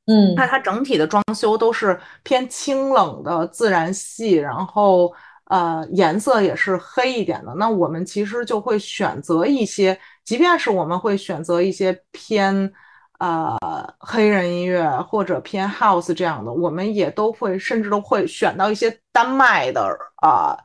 [0.07, 5.13] 嗯，那它整体的装修都是偏清冷的自然系，然后。
[5.47, 7.53] 呃，颜色也是黑一点的。
[7.53, 12.73] 那我们其实就会选择一些，即便是我们会选择一些偏
[13.19, 13.55] 呃
[13.99, 20.57] 黑人音乐或者偏 house 这样的，我们也都会甚至都会选到一些丹麦的啊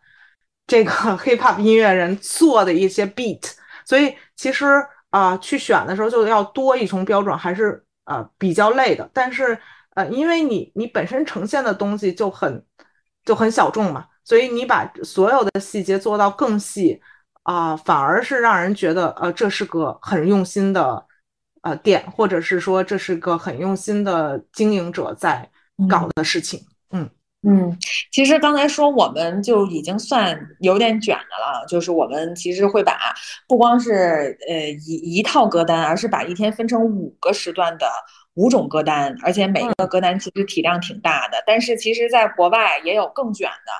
[0.66, 3.52] 这个 hip hop 音乐人做的一些 beat。
[3.84, 9.08] 所以其实啊去选的时候就要多一重标准，还是呃比较累的。
[9.12, 9.58] 但是
[9.94, 12.64] 呃，因为你你本身呈现的东西就很
[13.24, 14.06] 就很小众嘛。
[14.24, 17.00] 所以你把所有的细节做到更细
[17.42, 21.04] 啊，反而是让人觉得呃，这是个很用心的
[21.62, 25.50] 呃店，或者是说这是个很用心的经营者在
[25.88, 26.60] 搞的事情。
[26.92, 27.10] 嗯嗯，
[28.12, 32.98] 其实刚才说我们就已经算有点卷的了，就是我们其实会把
[33.48, 37.86] 不光是呃一一套歌单，而是把一天分成五个时段的。
[38.34, 43.72] 五种歌单，而且每个歌单其实体量挺大的，但是其实在国外也有更卷的。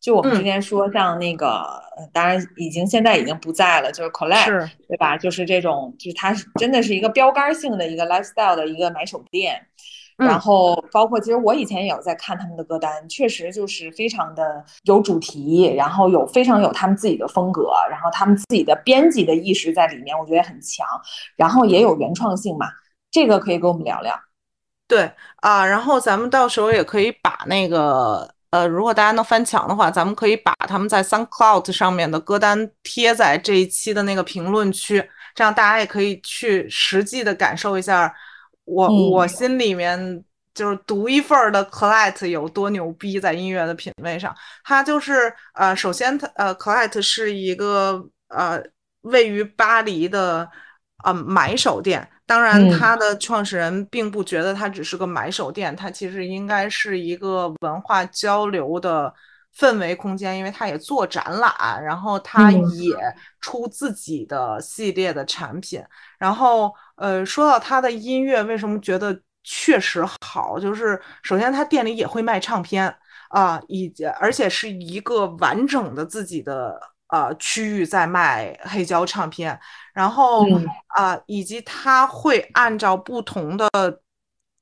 [0.00, 5.16] 就我们之前说，像那个，当然已经现在已经不在了，就是 Collect，对吧？
[5.16, 9.66] 就是这种，就是它是真的是一个标杆性的一个 lifestyle 的一个买手店。
[10.16, 20.86] 然后包括其实我以前也有在看他们的歌单，确实就是非常的有主题，然后有非常有他们自己的风格，然后他们自己的编辑的意识在里面，我觉得很强。
[21.36, 22.66] 然后也有原创性嘛。
[23.10, 24.12] 这个可以跟我们聊聊，
[24.88, 38.12] 对啊，然后咱们到时候也可以把那个呃，如果大家能翻墙的话，咱们可以把他们在 SoundCloud 上面的歌单贴在这一期的那个评论区，这样大家也可以去实际的感受一下
[38.64, 48.62] 我我心里面就是独一份的 Collect 有多牛逼，在音乐的品味上，他就是呃，首先他呃，Collect 是一个呃，
[49.02, 50.48] 位于巴黎的
[51.04, 52.08] 呃买手店。
[52.26, 59.12] 当然，他的创始人并不觉得它只是个买手店，它其实应该是一个文化交流的
[59.56, 62.96] 氛围空间，因为他也做展览，然后他也
[63.40, 65.82] 出自己的系列的产品。
[66.18, 70.58] 然后，呃，说到他的音乐，为什么觉得确实好？
[70.58, 72.92] 就是首先他店里也会卖唱片
[73.28, 79.58] 啊，以及而且是一个完整的自己的呃区域在卖黑胶唱片。
[79.92, 80.46] 然后
[80.88, 83.68] 啊，以及他会按照不同的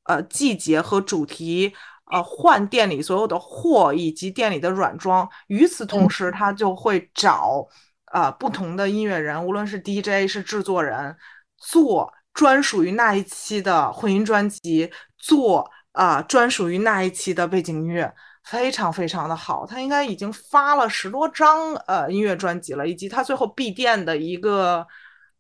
[0.04, 1.72] 呃季节和主题，
[2.12, 5.28] 呃换店里所有的货以及店里的软装。
[5.48, 7.66] 与此同时，他就会找
[8.12, 11.16] 呃不同的音乐人，无论是 DJ 是制作人，
[11.56, 19.66] 做专属于那一期的混音专辑，做啊专属于那一期的背景音乐，非常非常的好。
[19.66, 24.86] 他应该已经发了十多张呃音乐专辑了，以及他最后闭店的一个。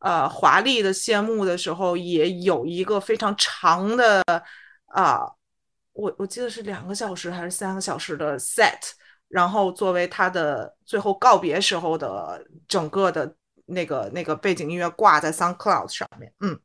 [0.04, 4.20] 呃，华丽的谢幕的时候，也有一个非常长的
[4.86, 5.30] 啊，
[5.92, 8.92] 我我记得是两个小时还是三个小时的 set，
[9.28, 13.34] 然后作为他的最后告别时候的整个的
[13.66, 16.58] 那个那个背景音乐挂在 SoundCloud 上面，嗯。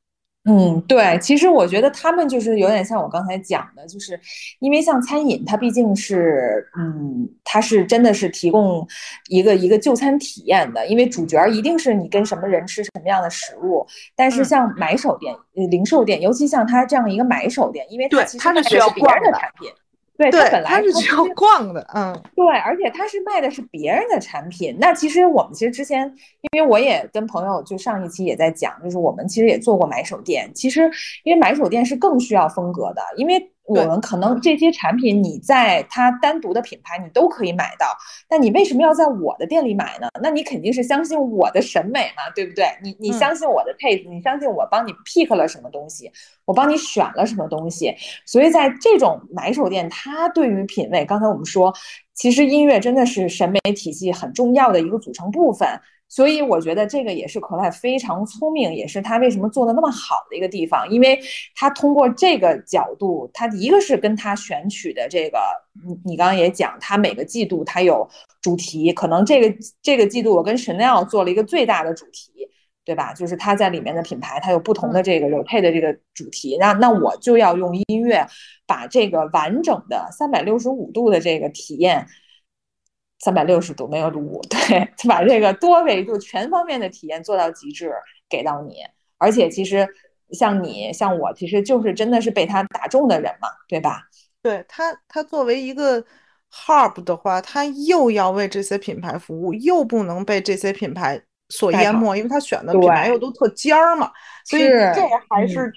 [0.50, 4.18] 嗯，对，其实我觉得他们就是有点像我刚才讲的，就是
[4.60, 8.88] 因为像餐饮，它毕竟是，嗯，它是真的是提供
[9.28, 13.86] 一个一个就餐体验的，因为主角一定是你跟什么人吃什么样的食物。
[14.16, 15.36] 但是像买手店、
[15.70, 19.70] 零售店，尤其像它这样一个买手店，因为它其实是需要别人的产品，
[20.18, 24.76] 对对，本来是去要逛的，嗯， 对，而且他是卖的是别人的产品。
[24.80, 26.12] 那其实我们其实之前，
[26.52, 30.50] 因为我也跟朋友就上一期也在讲，就是我们其实也做过买手店。
[30.56, 30.90] 其实
[31.24, 37.88] 因为买手店是更需要风格的，因为我们可能这些产品你在它单独的品牌你都可以买到，
[38.28, 40.08] 但你为什么要在我的店里买呢？
[40.22, 42.66] 那你肯定是相信我的审美嘛，对不对？
[42.82, 46.10] 你你相信我的 taste，你相信我帮你 pick 了什么东西，
[46.46, 47.94] 我帮你选了什么东西。
[48.26, 51.74] 所以在这种买手店，它对于品味，刚才我们说，
[52.14, 55.68] 其实音乐真的是审美体系很重要的一个组成部分。
[56.10, 61.20] 所以我觉得这个也是 Colette 非常聪明，也是他为什么做的那么好的一个地方，因为
[61.54, 65.38] 他通过这个角度，他一个是跟他选取的这个，
[65.86, 68.08] 你你刚刚也讲，他每个季度他有
[68.42, 72.32] 主题，可能这个这个季度我跟 Chanel 做了一个最大的主题，
[72.86, 73.14] 对吧？
[73.14, 78.26] 就是他在里面的品牌，它有不同的这个有配的这个主题，那那我就要用音乐
[78.66, 82.08] 把这个完整的三百六十五度的这个体验。
[83.20, 87.92] 三百六十度没有路，对， 把这个多维度、全方面的体验做到极致，
[88.30, 88.84] 给到你。
[89.18, 89.88] 而且其实
[90.32, 94.04] 像你、像我，其实就是真的是被他打中的人嘛，对吧？
[94.44, 96.00] 对他，他作为一个
[96.54, 104.12] hub 的话，他又要为这些品牌服务，又不能被这些品牌所淹没，因为他选的品牌又都特尖儿嘛，
[104.46, 105.74] 所以这还是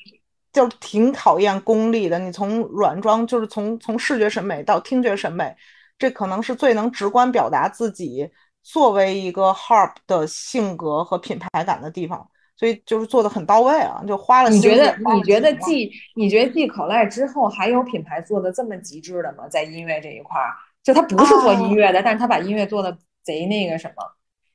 [0.53, 2.19] 就挺考验功力的。
[2.19, 5.57] 你从软装，就是从从视觉审美到听觉审美。
[6.01, 8.27] 这可能是最能直观表达自己
[8.63, 12.27] 作为一个 harp 的性格和品牌感的地方，
[12.57, 14.49] 所以就是做的很到位啊，就花了。
[14.49, 19.47] 你觉得你觉得继你觉得继口赖之后，还有品牌做的这么极致的吗？
[19.47, 24.03] 在音乐这一块儿，就他不是做音乐的，但是他把音乐做的贼那个什么？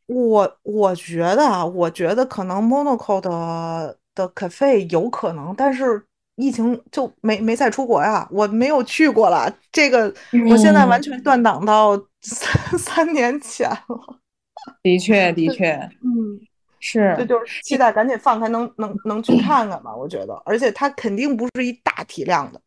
[0.08, 6.04] 我我觉得啊，我觉得可能 Monaco 的的 cafe 有可能，但是。
[6.36, 9.52] 疫情就没没再出国呀，我没有去过了。
[9.72, 10.14] 这个
[10.50, 14.20] 我现在完全断档到三 三年前了。
[14.84, 15.72] 的确，的确，
[16.04, 16.40] 嗯，
[16.80, 19.96] 是，这就是期待赶紧放开，能能能去看看吧。
[19.96, 22.60] 我觉得，而且它肯定不是一大体量的，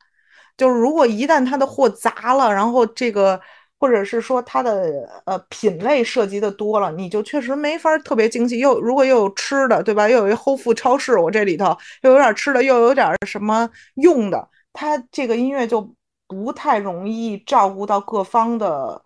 [0.57, 3.41] 就是如果一旦它的货砸了，然后这个。
[3.81, 8.59] 或者是说它的呃品类涉及的多了，你就确实没法特别精细。
[8.59, 10.09] 又如果又有吃的，对吧？
[10.09, 15.95] 又有一 Whole Food 超市，我这里头又有点吃的，又有点什么用的，它这个音乐就
[16.26, 19.01] 不太容易照顾到各方的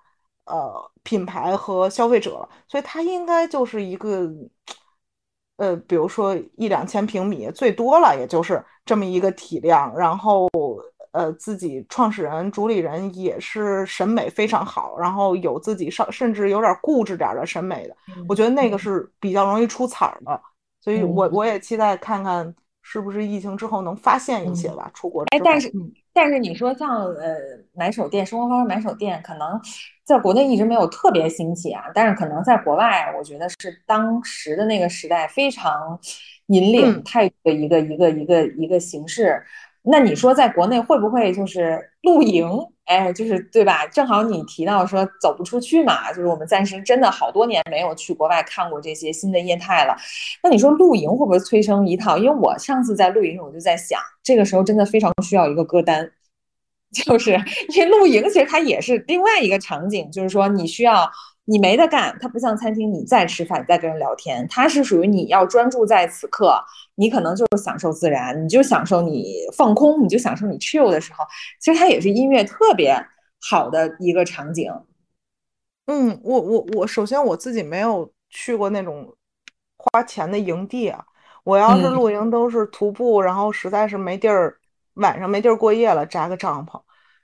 [0.47, 2.49] 呃品牌和消费者了。
[2.69, 4.27] 所以它应该就是一个
[5.57, 10.49] 呃，比如说一两千平米，最多了也就是这么一个体量，然后。
[11.13, 17.97] 呃，自己创始人、主理人也是审美非常好，然后有自己上甚至有点固执点的审美的，
[18.29, 20.41] 我觉得那个是比较容易出彩的，
[20.81, 24.91] 所以我我也期待看看是不是疫情之后能发现一些吧。
[24.93, 25.23] 出国。
[25.31, 25.73] 哎，但是。
[26.15, 27.39] 但是你说像呃
[27.73, 29.59] 买手店、生活方式买手店，可能
[30.05, 35.99] 在国内一直没有特别兴起啊，但是可能在国外，我觉得是当时的那个时代非常
[36.49, 39.43] 引领态度的一个一个一个一个形式。
[39.85, 42.49] 那你说在国内会不会就是露营？
[42.85, 43.87] 哎，就是对吧？
[43.87, 49.97] 正好你提到说走不出去嘛，就是我们暂时真的好多年没有去国外看过这些新的业态了。
[50.43, 52.19] 那你说露营会不会催生一套？
[52.19, 56.11] 因为我上次在露营，我就在想，这个时候真的非常需要一个歌单，
[56.93, 57.33] 就是
[57.75, 61.11] 因为露营其实它也是另外一个场景，就是说你需要。
[61.45, 66.57] 你没得干，它不像餐厅，你在吃饭，你在跟人聊天，它是属于你要专注在此刻，
[66.95, 71.25] 你可能就是享受自然，你就享受你放空，你就享受你 chill 的时候，
[71.61, 72.97] 其实它也是音乐特别
[73.41, 74.73] 好的一个场景。
[75.87, 79.13] 嗯，我我我，首先我自己没有去过那种
[79.77, 81.05] 花钱的营地啊，
[81.43, 84.57] 我要是露营都是徒步，然后实在是没地儿，
[84.95, 86.81] 晚上没地儿过夜了，扎个帐篷，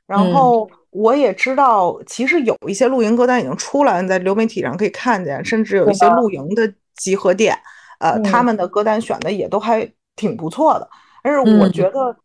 [0.06, 0.68] 然后。
[0.98, 7.56] 我也知道，其实有一些露营歌单已经出来，你在流媒体上可以看见，甚至有一些露营的集合店，
[8.00, 10.90] 呃，他们的歌单选的也都还挺不错的。
[11.22, 12.16] 但是我觉得，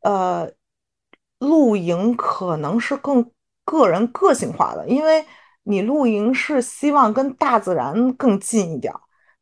[0.00, 0.50] 呃，
[1.38, 3.24] 露营可能是更
[3.64, 5.24] 个人个性化的，因为
[5.62, 8.92] 你露营是希望跟大自然更近一点。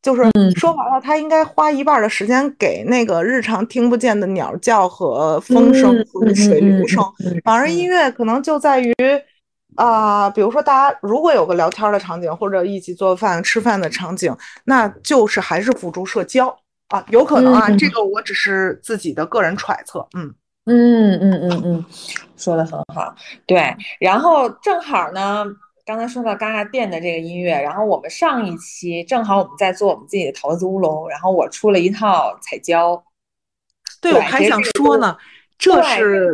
[0.07, 0.23] 就是
[0.55, 7.03] 说白了，他应该花一半的时间给那个日常听不见的鸟叫和风声和水流声，
[7.43, 7.85] 反而音。
[7.85, 8.95] 乐可能就在于，
[9.75, 14.33] 啊，比如说大家如果有个聊天的场景，或者一起做饭吃饭的场景，
[14.63, 16.47] 那就是还是辅助社交
[16.87, 17.89] 啊，有可能啊，这。
[17.89, 20.33] 个我只是自己的个人揣测，嗯。
[20.67, 21.85] 嗯嗯嗯嗯，
[22.37, 23.13] 说的很好，
[23.45, 25.45] 对，然后正好呢。
[25.87, 33.01] 刚才说到嘎嘎店的这个音乐，然后我们上一期正好我们在做我们自己的桃子乌龙，然后我出了一套彩胶。
[34.01, 35.15] 对，我还想说呢，
[35.57, 36.33] 这 是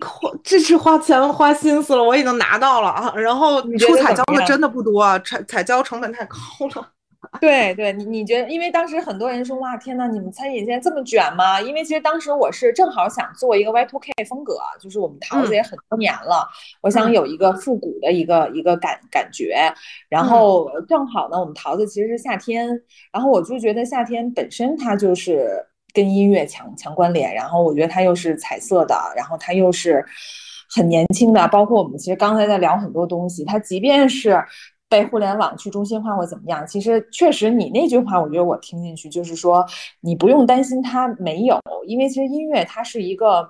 [0.00, 3.12] 花这是花钱花心思了，我已经拿到了啊。
[3.16, 6.38] 然后出彩胶的真的不多，彩彩胶成本太高
[6.74, 6.92] 了。
[7.40, 8.48] 对对，你你觉得？
[8.48, 11.60] 因为当时很多人说哇，天呐，你们餐饮现在这么卷吗？
[11.60, 16.48] 因为其实当时我是正好想做一个 Y2K 风格，就是我们桃子也很多年了，
[16.80, 19.56] 我想有一个复古的一个一个感感觉。
[20.08, 22.68] 然后正好呢，我们桃子其实是夏天，
[23.12, 25.50] 然后我就觉得夏天本身它就是
[25.92, 30.04] 跟音乐强强关联，然后我觉得它又是彩色的，然后它又是
[30.70, 34.40] 很年轻的，包括我们其实刚才在聊很多东西，它即便是。
[34.88, 36.66] 被互联网去中心化或怎么样？
[36.66, 39.64] 其实确实，你那句话，我觉得我听进去就是说，
[40.00, 43.48] 你不用担心它没有，因为其实音乐它是一个，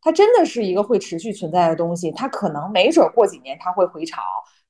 [0.00, 2.10] 它真的是一个会持续存在的东西。
[2.12, 4.22] 它可能没准过几年它会回潮，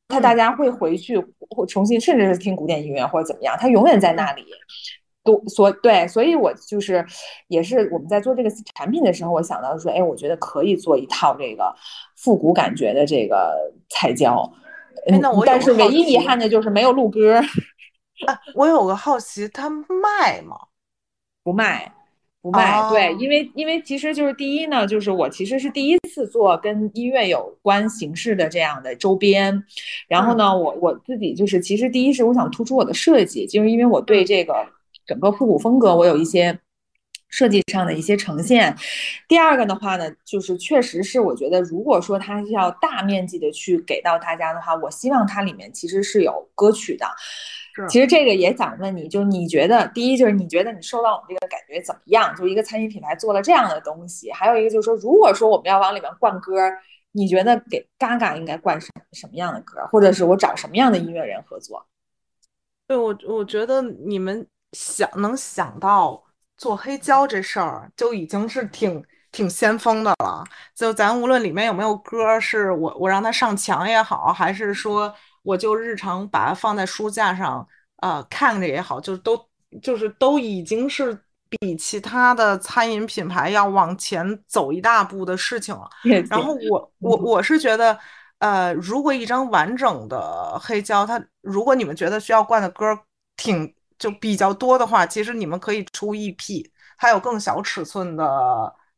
[0.08, 1.18] 它大家会回去
[1.50, 4.44] 或重新，甚至是听古典音乐或者怎么样，它永远在那里。
[5.24, 7.04] 都所对，所以我就是
[7.48, 11.70] 也是我们在做这个产品的时候，我想到说，哎，我觉得可以做一套这个
[12.16, 13.54] 复古感觉的这个
[13.90, 14.10] 彩
[15.12, 15.18] 胶。
[15.20, 17.40] 那我但是唯一遗憾的就是没有录歌。
[18.26, 20.56] 啊，我有个好奇，它卖吗？
[21.44, 21.92] 不卖，
[22.42, 22.88] 不卖。
[22.90, 29.62] 对，因为因为其实就是第一呢，就是我其实是第一次做跟音乐有关形式的这样的周边。
[30.08, 34.66] 然后呢，我我自己就是其实第一是我想突出我的设计，就是因为我对这个
[35.06, 36.58] 整个复古风格我有一些。
[37.28, 38.74] 设计上的一些呈现，
[39.28, 47.06] 第二个的话呢，就是确实是我觉得，如果说它要大面积的去给到大家的话，我希望它里面其实是有歌曲的。
[47.88, 52.34] 其实这个也想问你，就你觉得，第一就是你觉得你收到我们这个感觉怎么样？
[52.34, 56.52] 就一个餐饮品牌做了这样的东西，还有一个就是说，如果说我们要往里面灌歌，
[57.12, 61.86] 你觉得给嘎嘎应该灌什什么样的歌，或者是我找什么样的音乐人合作？
[62.88, 66.24] 对我，我觉得你们想能想到。
[66.58, 70.44] 做黑胶这事儿就已经是挺挺先锋的了。
[70.74, 77.66] 就咱无论里面有没有歌，是我我让它上墙也好，还是说我就日常把它放在书架上
[77.98, 79.38] 啊看着也好，就是都
[79.80, 81.16] 就是都已经是
[81.48, 85.88] 比其他的餐饮品牌要往前走一大步的事情了。
[86.28, 87.96] 然后我我我是觉得，
[88.38, 92.84] 呃，如果一张完整的黑胶，它如果你们觉得需要灌的歌
[93.36, 93.72] 挺。
[93.98, 98.24] 就比较多的话，其实你们可以出 EP，还有更小尺寸的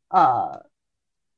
[0.09, 0.65] 呃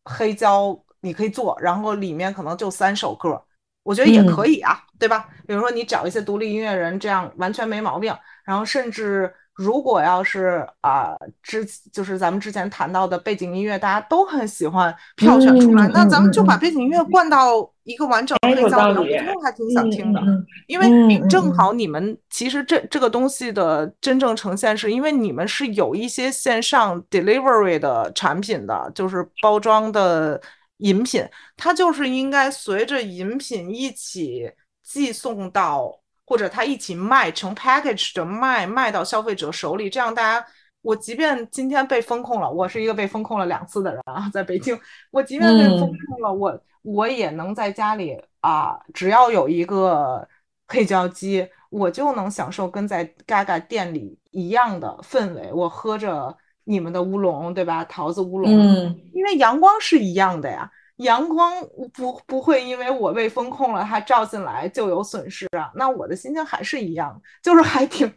[0.03, 3.43] 黑胶，你可以做，然后里面可能就三首歌，
[3.83, 5.29] 我觉得也可以啊，对吧？
[5.47, 8.15] 比如说你找一些独立音乐人，这样完全没毛病。
[8.45, 9.33] 然后甚至。
[9.55, 20.19] 如果要是啊，之就是咱们之前谈到的背景音乐，大家都很喜欢票选出来，那咱们就把背景音乐灌到一个完整的黑胶里，我觉得还挺想听的。
[20.67, 30.41] 因为正好你们其实这这个东西的真正呈现，是因为你们是有一些线上 delivery 的产品的，就是包装的
[30.77, 31.23] 饮品，
[31.55, 34.51] 它就是应该随着饮品一起
[34.81, 35.99] 寄送到。
[36.33, 40.43] 或者他一起卖成 package 的卖卖到消费者手里，这样大家
[40.81, 44.75] 我即便今天被风控了，我是一个被风控了两次的人啊，在北京，
[45.11, 50.27] 我即便被风控了，我我也能在家里啊，只要有一个
[50.67, 55.53] 黑胶机，我就能享受跟在 Gaga 店里一样的氛围。
[55.53, 57.85] 我喝着你们的乌龙，对吧？
[57.85, 60.71] 桃子乌龙，嗯，因为阳光是一样的呀。
[61.03, 61.53] 阳光
[61.93, 65.71] 不不会因为我被风控了，它照进来就有损失啊。
[65.75, 68.11] 那我的心情还是一样，就是还挺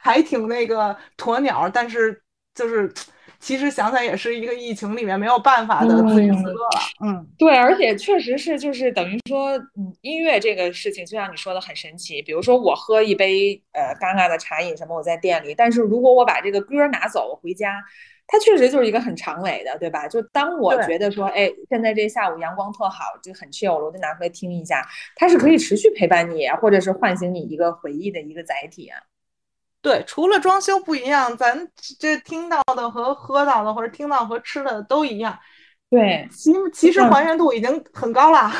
[0.00, 2.22] 还挺那个鸵鸟，但是
[2.54, 2.92] 就是
[3.40, 6.80] 其实想想也是一个疫情里面没有办法的自娱自乐了。
[7.04, 12.22] 嗯，对，而且确实是就是等于说，嗯，音乐这个事情就像你说的很神奇。
[12.22, 17.82] 比如说我喝一杯呃尴尬的茶饮什么，我在店里，但是如果我把这个歌拿走，我回家。
[18.26, 20.08] 它确实就是一个很长尾的，对吧？
[20.08, 24.82] 就当我觉得说，哎，现在这下午阳光特好，就很 chill 了，我就拿出来听一下。
[25.14, 28.98] 它是可以持续陪伴你，或者是唤醒你一个回忆的一个载体啊。
[29.82, 31.68] 对，除了装修不一样，咱
[31.98, 35.38] 这听到的和喝到的，或者听到和吃的都一样。
[35.90, 38.50] 对，其其实还原度已经很高了。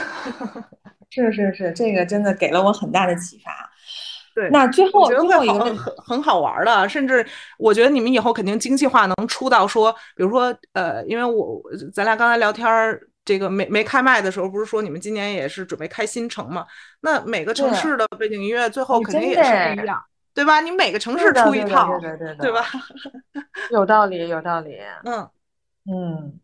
[1.10, 3.70] 是是是，这个真的给了我很大的启发。
[4.34, 7.24] 对，那最后最后一个很很好玩的，甚至
[7.56, 11.62] 我觉得你们以后肯定精细化能出到说，比如说呃，因为我
[11.92, 16.66] 咱俩刚才聊天儿，这个没没开麦的时候，不是说你们今年也是准备开新城嘛？
[17.00, 20.02] 那每个城市的背景音乐最后肯定也是不一样，
[20.34, 20.60] 对吧？
[20.60, 22.66] 你每个城市出一套，对对对吧？
[23.70, 24.78] 有道理，有道理。
[25.06, 25.28] 嗯
[25.86, 26.40] 嗯，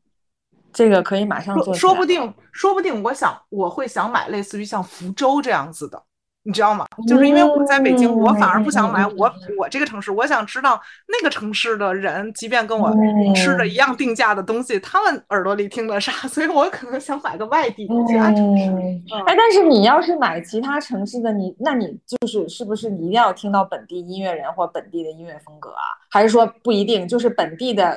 [0.72, 1.74] 这个可以马上做。
[1.74, 6.00] 说不定，说不定，我想我会想买类似于像福州这样子的。
[6.42, 6.86] 你知道吗？
[7.06, 12.90] 就是因为我在北京，我反而不想买嗯我我这个城市，我想知道那个城市的人，即便跟我
[13.34, 18.70] 吃的一样定价的东西，他们耳朵里听的啥， 所以我可能想买个外地其他城市。
[18.70, 25.84] 嗯，哎，但是你要是买其他城市的，你那你就是是不是你一定要听到本地音乐人或本地的音乐风格啊？
[26.08, 27.96] 还是说不一定，就是本地的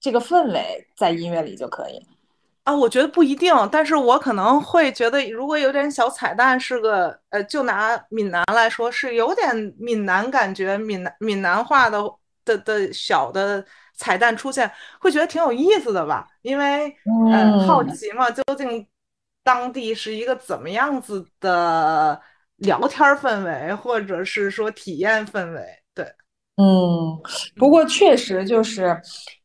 [0.00, 2.04] 这个氛围在音乐里就可以？
[2.70, 12.00] 啊，我觉得不一定，但是我可能会觉得，如果有点小彩蛋，是个呃，就拿闽南来说，是有点闽南感觉，闽南闽南话的
[12.44, 13.64] 的的小的
[13.96, 14.70] 彩蛋出现，
[15.00, 16.28] 会觉得挺有意思的吧？
[16.42, 16.94] 因为
[17.32, 18.86] 呃，好嗯奇嘛，究竟
[19.42, 22.20] 当地是一个怎么样子的
[22.56, 25.64] 聊天氛围，或者是说体验氛围？
[25.92, 26.04] 对，
[26.56, 27.18] 嗯，
[27.56, 28.96] 不过确实就是，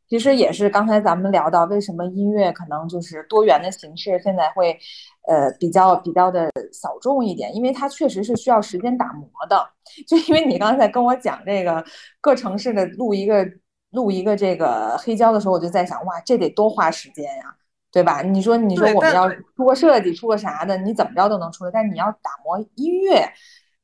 [0.08, 4.78] 其实也是刚才咱们聊到，为什么音乐可能就是多元的形式现在会，
[5.26, 9.68] 呃，比较比较的小众一点，因为它确实是需要时间打磨的。
[10.06, 11.84] 就因为你刚才跟我讲这个
[12.20, 13.44] 各城市的录一个
[13.90, 17.56] 录一个这个黑胶的时候，我就在想，哇，这得多花时间呀，
[17.90, 18.22] 对吧？
[18.22, 23.28] 你说你说我们要出个设计，出个啥的，你怎么着都能出来，但你要打磨音乐，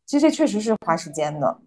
[0.06, 1.58] 其实这确实是花时间的。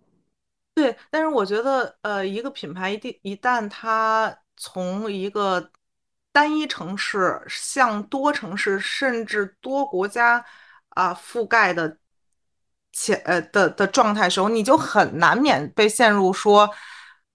[0.76, 5.70] 对，但是我觉得，呃，一个品牌一定一旦它从一个
[6.32, 10.44] 单一城市向多城市甚至多国家
[10.90, 11.98] 啊、覆盖的
[12.92, 16.70] 前呃的的状态时候，你就很难免被陷入说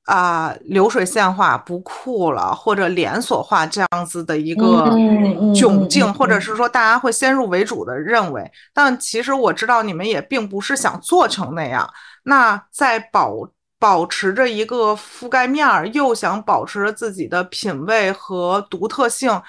[0.04, 11.88] 啊、流水线化不酷了，或者连锁化这样子的一嗯个嗯窘境，嗯或者嗯是说大家会先入为主的认为，但其实我知道你们也并不是想做成那样。
[12.24, 13.48] 那在保
[13.80, 19.42] 保持着一个覆盖面儿，又想保持着自己的品味和独特性，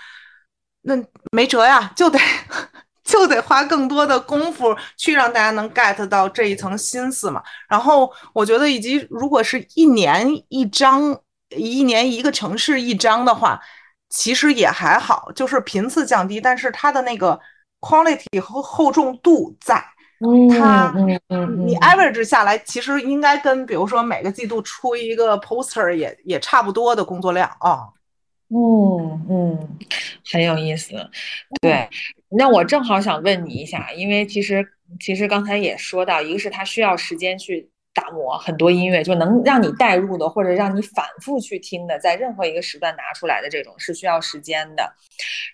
[0.83, 0.95] 那
[1.31, 2.17] 没辙呀，就得
[3.03, 7.43] 就得花更多的功夫去让大家能 get 到这一层心思嘛。
[7.67, 13.59] 然后我觉得，以及如果是一年一张，一年一个城市一张的话，
[14.09, 17.37] 其实也还好，就是频次降低，但是它的那个
[17.81, 19.85] quality 和厚重度在。
[20.49, 27.87] 它你嗯 average 下来，其实应该跟比如说每个季度出一个 poster 也也差不多的工作量啊。
[28.53, 29.77] 嗯嗯，
[30.31, 30.93] 很有意思。
[31.61, 31.89] 对，
[32.29, 34.65] 那我正好想问你一下，因为其实
[34.99, 44.93] 其实刚才也说到，一个是它需要时间去打磨很多音乐，就能让你带入的，或者让你反复去听的，在任何一个时段拿出来的这种是需要时间的。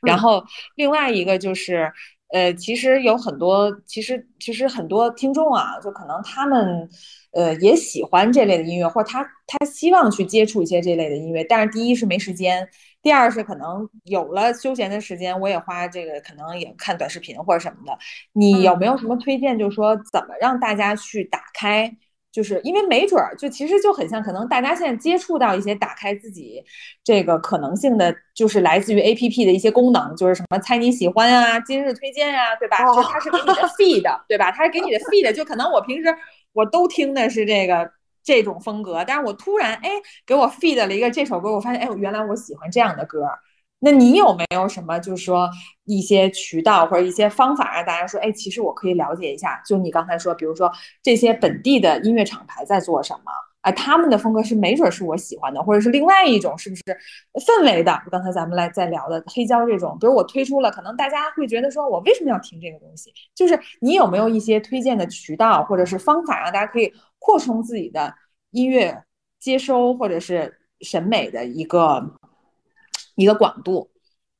[0.02, 0.44] 然后
[0.76, 1.94] 另外一个就是，
[2.30, 6.90] 呃，其实有很多，其实其实很多听众啊，就可能他们。
[7.32, 12.68] 呃，也喜欢这类的音乐，或者他他希望去接触一些这类的音乐，但是第一是没时间，
[13.04, 17.96] 第二是可能有了休闲的时间，我也花这个可能也看短视频或者什么的。
[18.34, 19.60] 你有没有什么推荐？
[19.60, 21.96] 就是说怎么让大家去打开？
[22.32, 26.64] 就是因为没准儿，就其实就很像，可能大家现在接触到一些打开自己
[27.04, 32.78] 这个可能性的，就是来自于 A P P 的一些功能，就是什么猜你喜欢啊、今日推荐啊，对吧？
[32.86, 34.52] 哦、就它是给你的 feed， 对吧？
[34.52, 36.16] 它是给你的 feed，就可能我平时
[36.54, 37.90] 我都听的是这个
[38.24, 39.90] 这种风格，但是我突然哎
[40.26, 43.28] 给我 feed 了一个这首歌，我发现哎原来我喜欢这样的歌。
[43.80, 45.48] 那你有没有什么，就是说
[45.84, 50.72] 一些渠道或者一些方法，让大家说，哎，其实我可以了解一下，就你刚才说，比如说
[51.04, 53.32] 这些本地的音乐厂牌在做什么，
[53.62, 56.82] 哎，他们的风格是没准是我喜欢的，或者是另外一种，是不是
[57.36, 58.02] 氛围的？
[58.10, 63.14] 刚才咱们来在聊的黑胶这种，比如我推出了，可能大家会觉得说我为什么要听这个东西？
[63.36, 68.12] 就是你有没有一些推荐的渠道或者是方法，让大家可以扩充自己的
[68.50, 69.04] 音乐
[69.40, 72.12] 接收或者是审美的一个？
[73.18, 73.90] 一个广度，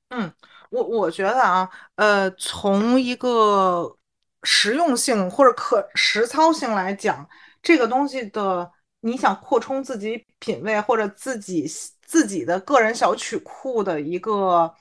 [0.10, 0.32] 嗯，
[0.70, 3.98] 我我觉得啊，呃，从一个
[4.44, 7.28] 实用性或者可实操性来讲，
[7.64, 8.72] 这个东西的，
[9.02, 11.68] 你想扩充自己品味或者自己
[12.06, 14.72] 自己的个人小曲库的一个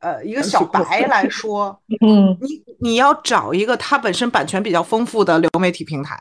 [0.00, 6.18] 呃一个小白来说， 嗯，你你要找一个它本身版权比较丰富的流媒体平台，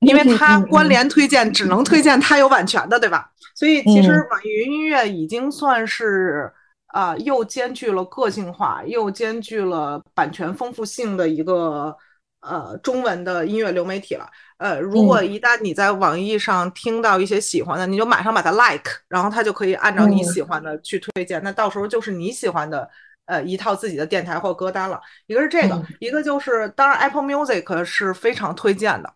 [0.00, 3.30] 因为它关联推荐只能推荐它有版权的，对吧？
[3.54, 6.52] 所以其实网易云音乐已经算是。
[6.94, 11.92] 啊、呃，又兼具了个性化，又兼具了版权丰富性的一个
[12.40, 14.24] 呃中文的音乐流媒体了。
[14.58, 21.42] 呃，如果一旦你在网易上听到一些喜欢的，你就马上把它 like，然后它就可以按照你喜欢的去推荐。
[21.42, 22.88] 那到时候就是你喜欢的
[23.26, 25.00] 呃一套自己的电台或歌单了。
[25.26, 29.12] 一个是这个，一个就是当然 Apple Music 是非常推荐的。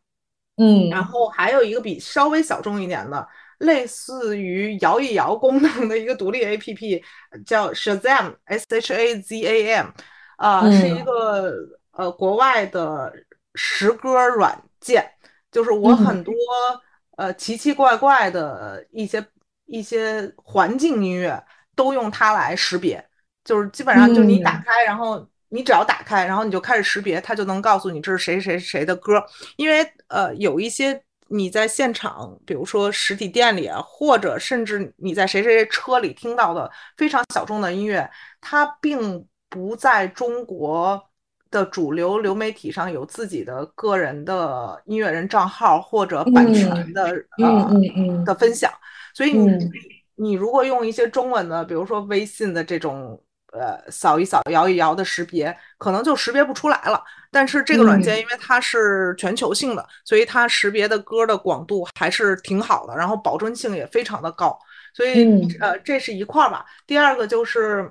[0.57, 3.29] 嗯，然后还有一个比稍微小众一点的。
[3.59, 7.03] 类似于摇一摇功能的一个独立 APP，
[7.45, 9.87] 叫 Shazam，S H A Z A M，
[10.37, 11.53] 啊、呃，嗯、是一个
[11.91, 13.13] 呃国外的
[13.55, 15.05] 识歌软件，
[15.51, 16.33] 就是我很多
[17.17, 19.27] 呃奇奇怪怪的一些
[19.67, 21.43] 一些环境音乐
[21.75, 23.05] 都用它来识别，
[23.43, 29.21] 就是基本上就你打开，然后你只要打开，然后你就开始识别，它就能告诉你这是谁谁谁的歌，
[29.57, 31.03] 因为呃有一些。
[31.29, 38.11] 你在现场，比如说实体店里啊，或者甚至你在谁谁谁车里听到的非常小众的音乐，
[38.41, 41.03] 它并不在中国
[41.51, 48.73] 的主流流媒体上有自己的个人的音乐人账号或者版权的呃的分享，
[49.15, 49.71] 所以你
[50.17, 53.23] 你如果用一些中文的，比如说微信的这种。
[53.53, 57.03] 呃，扫一扫、摇一摇的识别，可能就识别不出来了。
[57.31, 64.59] 但是这个软件因为它是全球性的，所以它识别的歌的广度还是挺好的，然后保真性也非常的高。
[64.95, 66.65] 所以呃，这是一块儿吧。
[66.87, 67.91] 第二个就是，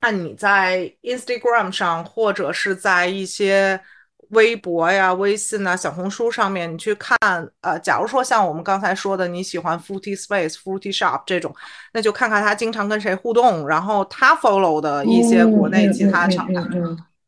[0.00, 3.80] 看你在 Instagram 上或者是在一些。
[4.32, 7.16] 微博呀、微信呐、小红书上面，你去看，
[7.60, 11.54] 呃，假如说像我们刚才说的，你喜欢 Fruity Space、Fruity Shop 这种，
[11.92, 16.66] 那就看看他经常跟谁互动，然后他 follow 的一些国内其他厂家。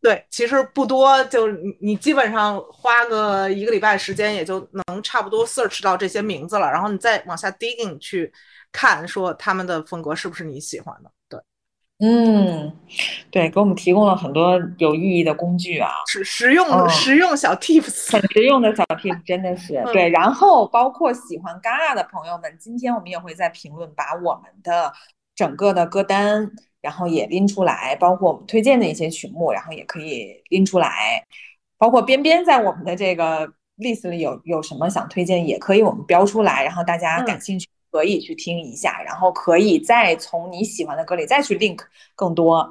[0.00, 8.30] 对，其实不多，就你你基本上花个一个礼拜时间，也就能差不多 search 到这些名字了，然后你再往下 digging 去
[8.70, 11.10] 看，说他们的风格是不是你喜欢的。
[11.98, 12.06] 对。
[12.06, 12.72] 嗯，
[13.30, 20.08] 对，给我们提供了很多有意义的工具啊，实实用实用小 tips，很实用的小 tips，真的是对。
[20.08, 24.92] 然后包括喜欢 Gaga 的朋友们，今天我们也会在评论把我们的
[25.36, 26.50] 整个的歌单，
[26.80, 31.24] 然后也拎出来，包括我们推荐的一些曲目，然后也可以拎出来。
[31.78, 33.46] 包括边边在我们的这个
[33.78, 37.68] list 里有有什么想推荐，也可以我们标出来，然后大家感兴趣。
[37.94, 41.78] 可以去听一下，然后可以再从你喜欢的歌里再去 link
[42.16, 42.68] 更多。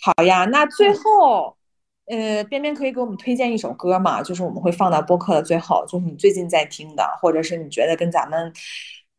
[0.00, 1.56] 好呀，那最后，
[2.06, 4.22] 呃，边边可以给我们推荐一首歌吗？
[4.22, 8.52] 就是我们会放到播客的最后，就是你最近在听的，或者是你觉得跟咱们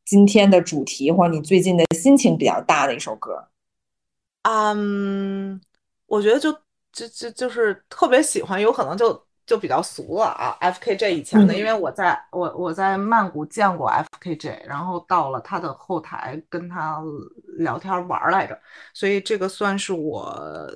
[0.05, 3.49] 今天的主题，或者你最近的心情比较大的一首歌。
[4.43, 5.59] 嗯，
[6.05, 6.49] 我觉得就
[6.93, 9.28] 就就就是特别喜欢，有可能就。
[9.49, 17.01] 就比较俗了啊，FKJ 以前的，因为我在我我在曼谷见过 FKJ，然后到了他的后台跟他
[17.57, 18.55] 聊天玩来着，
[18.93, 20.71] 所以这个算是我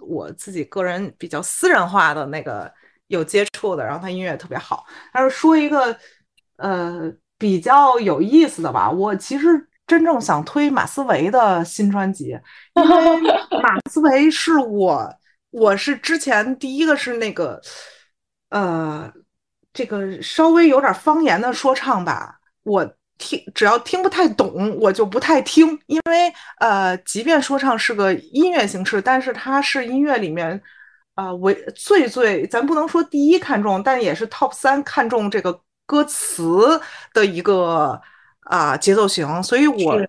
[0.00, 2.72] 我自己个人比较私人化的那个
[3.08, 4.86] 有接触的，然后他音乐特别好。
[5.12, 5.94] 但是说一个
[6.56, 12.28] 呃比较有意思的吧，我其实真正想推马思唯的新专辑，
[12.74, 13.20] 因为
[13.62, 15.14] 马思唯是我
[15.50, 17.60] 我是之前第一个是那个。
[18.54, 19.12] 呃，
[19.72, 25.76] 这个稍微有点方言的说唱吧，我听只要听不太懂，我就不太听。
[25.86, 30.62] 因为呃，即便说唱是个音乐形式，但是它是音乐里面
[31.16, 36.80] 啊为最最，咱不能说第一看重，但也是 top 三看重这个歌词
[37.12, 38.00] 的一个
[38.42, 40.00] 啊节奏型，所以我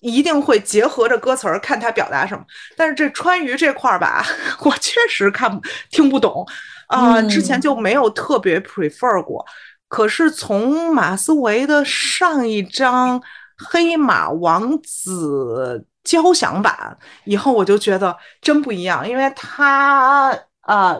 [0.00, 2.42] 一定会结合着歌词儿看他表达什么。
[2.74, 4.24] 但是这川渝这块儿吧，
[4.64, 6.46] 我确实看听不懂。
[6.88, 9.44] 啊，之前就没有特别 prefer 过，
[9.88, 13.20] 可是从马思唯的上一张
[13.56, 20.96] 《黑马王子》交响版以后，我就觉得真不一样，因为他啊，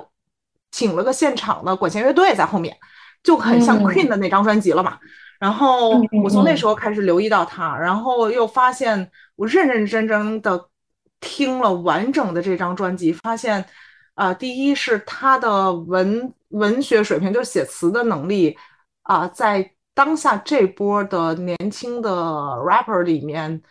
[0.72, 2.76] 请了个现场的管弦乐队在后面，
[3.22, 4.98] 就很像 Queen 的那张专辑了嘛。
[5.38, 5.90] 然后
[6.24, 10.68] 我从那时候开始留意到他，然后又发现我认认真真的
[11.20, 13.64] 听了完整的这张专辑，发现。
[14.16, 18.56] 啊，第一是他的文文学水平，就是写词的能力
[19.02, 23.62] 啊，在当下这波的年轻的 rapper 里面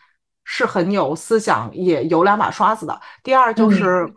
[0.43, 3.01] 是很有思想，也有两把刷子的。
[3.23, 4.07] 第二就是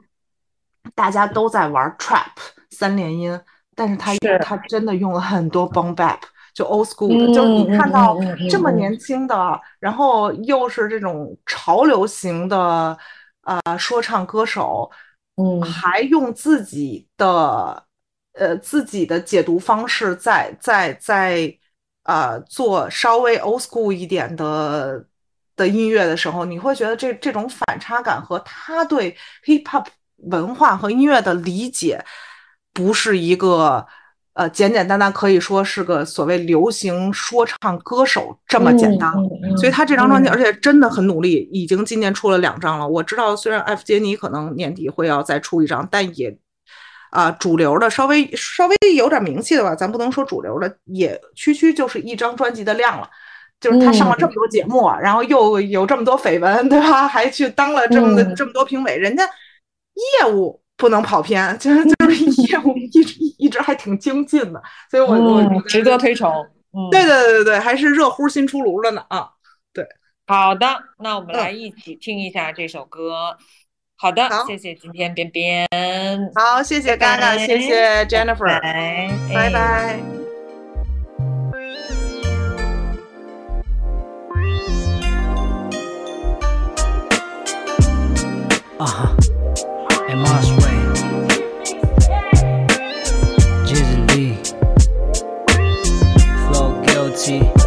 [0.94, 2.26] 大家都在玩 trap
[2.70, 3.40] 三连音，
[3.74, 6.18] 但是他他真的用了很多 boom bap，
[6.52, 8.18] 就 old school 的，就是你看到
[8.50, 12.98] 这么年轻的，然后又是这种潮流型的
[13.40, 14.90] 啊说唱歌手。
[15.38, 17.86] 嗯，还用自己的
[18.32, 21.56] 呃自己的解读方式，在在在
[22.02, 25.06] 呃做稍微 old school 一点的
[25.56, 29.86] 的音乐的时候，你会觉得这这种反差感和他对 hip hop
[30.16, 32.04] 文化和音乐的理解，
[32.72, 33.86] 不是一个。
[34.38, 39.12] 呃，简简单单可以说是个所谓流行说唱歌手这么简单，
[39.56, 42.86] 所以他这张专辑，而且真的很努力，已经今年出了两张了。
[42.86, 46.38] 我知道，虽然 F 杰尼可能年底会要再出一张，但也
[47.10, 53.10] 啊，主流的稍微稍微有点名气的吧，咱不能说主流的，也区区就是一张专辑的量了。
[53.60, 57.08] 就是他上了这么多节目，然后又有这么多绯闻，对吧？
[57.08, 59.24] 还去当了这么的这么多评委，人家
[60.22, 62.24] 业务不能跑偏，就是就是
[62.76, 66.30] 一直一直还挺精进的，所以我我值得推崇。
[66.72, 69.30] 嗯，对对对对对，还是热乎新出炉的呢啊！
[69.72, 69.86] 对，
[70.26, 70.66] 好的，
[70.98, 73.36] 那我们来一起听一下这首歌。
[73.96, 75.66] 好的，谢谢今天边边。
[76.34, 78.60] 好，谢谢嘎嘎，谢谢 Jennifer，
[79.34, 79.98] 拜拜。
[88.78, 89.16] 啊哈
[90.06, 90.47] ，I'm on my
[97.28, 97.57] Gucci.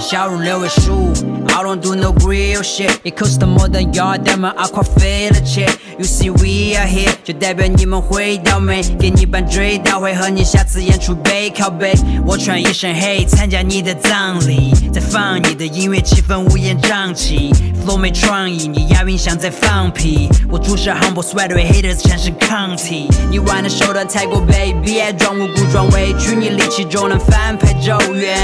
[0.00, 1.12] 笑容六位数
[1.48, 2.90] ，I don't do no real shit。
[3.04, 5.68] It costs more than your diamond，阿夸费了钱。
[5.98, 8.82] You see we are here，就代表你们会倒霉。
[8.98, 11.92] 给你办追悼会，和你下次演出背靠背。
[12.26, 17.52] 我穿一身黑，参加你的葬礼，再放你的音乐，气氛乌烟瘴气。
[17.84, 20.30] Flow 没创意，你押韵像在放屁。
[20.48, 23.06] 我注射 humble sweat，对 haters 产生抗体。
[23.30, 28.38] 你玩的手段太过卑鄙，爱装无辜装委屈，你力气就能翻拍咒怨。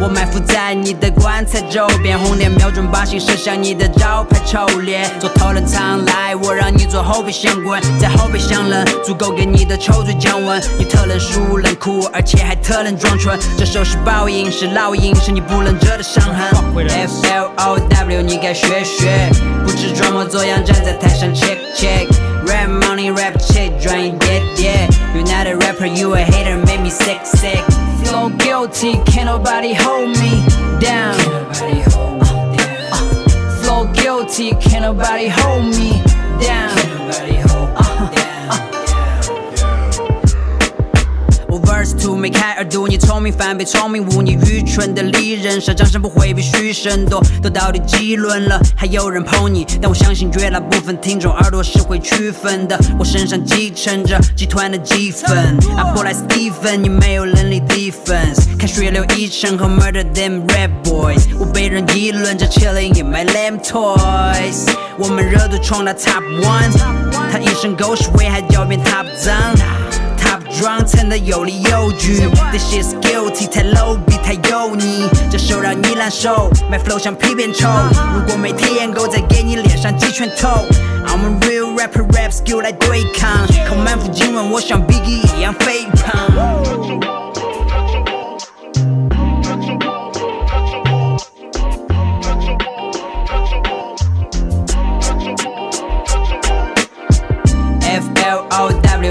[0.00, 0.96] 我埋伏在你。
[1.00, 5.10] 的棺材周边，红脸瞄准靶心射向你的招牌臭脸。
[5.18, 10.62] 做头等舱来，我让你坐后备箱滚，在后备箱冷，足够给你的臭嘴降温。
[10.78, 13.38] 你特冷输冷酷，而且还特冷装纯。
[13.56, 16.46] 这首是报应，是烙印，是你不能遮的伤痕。
[16.88, 19.30] F L O W，你该学学，
[19.64, 22.29] 不止装模作样站在台上 check check。
[22.46, 24.58] Rap money, rap shit, drain dead.
[24.58, 25.14] yeah.
[25.14, 27.64] You're not a rapper, you a hater, made me sick, sick.
[28.04, 30.44] Flow guilty, can't nobody hold me
[30.80, 31.18] down.
[31.20, 32.88] Hold me down.
[32.92, 36.02] Uh, flow guilty, can't nobody hold me
[36.40, 38.29] down.
[41.50, 47.20] 我 verse two 没开耳朵，你聪明反被聪明误，你愚蠢的利人设，掌声不会比虚声多。
[47.42, 49.66] 都到底几轮了，还有人捧你？
[49.82, 52.78] 但我相信绝大部分听众耳朵是会区分的。
[52.96, 58.46] 我身上继承着集团的积分，阿波莱斯蒂芬，你没有能力 defense。
[58.56, 64.70] 看血流一成和 murder them red boys，我被人议论着 chilling in my lamb toys。
[64.96, 66.70] 我们热度冲到 top one，
[67.32, 69.79] 他一身狗屎味还狡辩 top 脏。
[70.58, 77.68] 装成的有理有据，This is guilty，太 low 逼太油腻，这首让你难受，My flow 像皮鞭抽，
[78.14, 80.48] 如果没体验够，再给你脸上几拳头。
[81.06, 86.28] I'm a real rapper，rap skill 来对抗，靠满腹经纶，我像 Biggie 一样肥胖。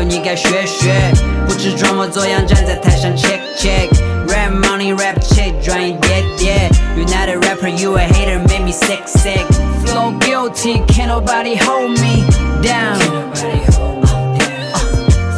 [0.07, 1.11] 你该学学，
[1.59, 6.70] 不止装模作样站在台上 check check。Rap money rap check，专业爹爹。
[6.97, 9.44] You're not a rapper, you a hater, make me sick sick.
[9.85, 12.24] Flow guilty, can't nobody hold me
[12.62, 12.98] down.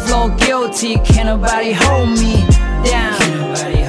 [0.06, 2.44] Flow guilty, can't nobody hold me
[2.85, 3.80] down.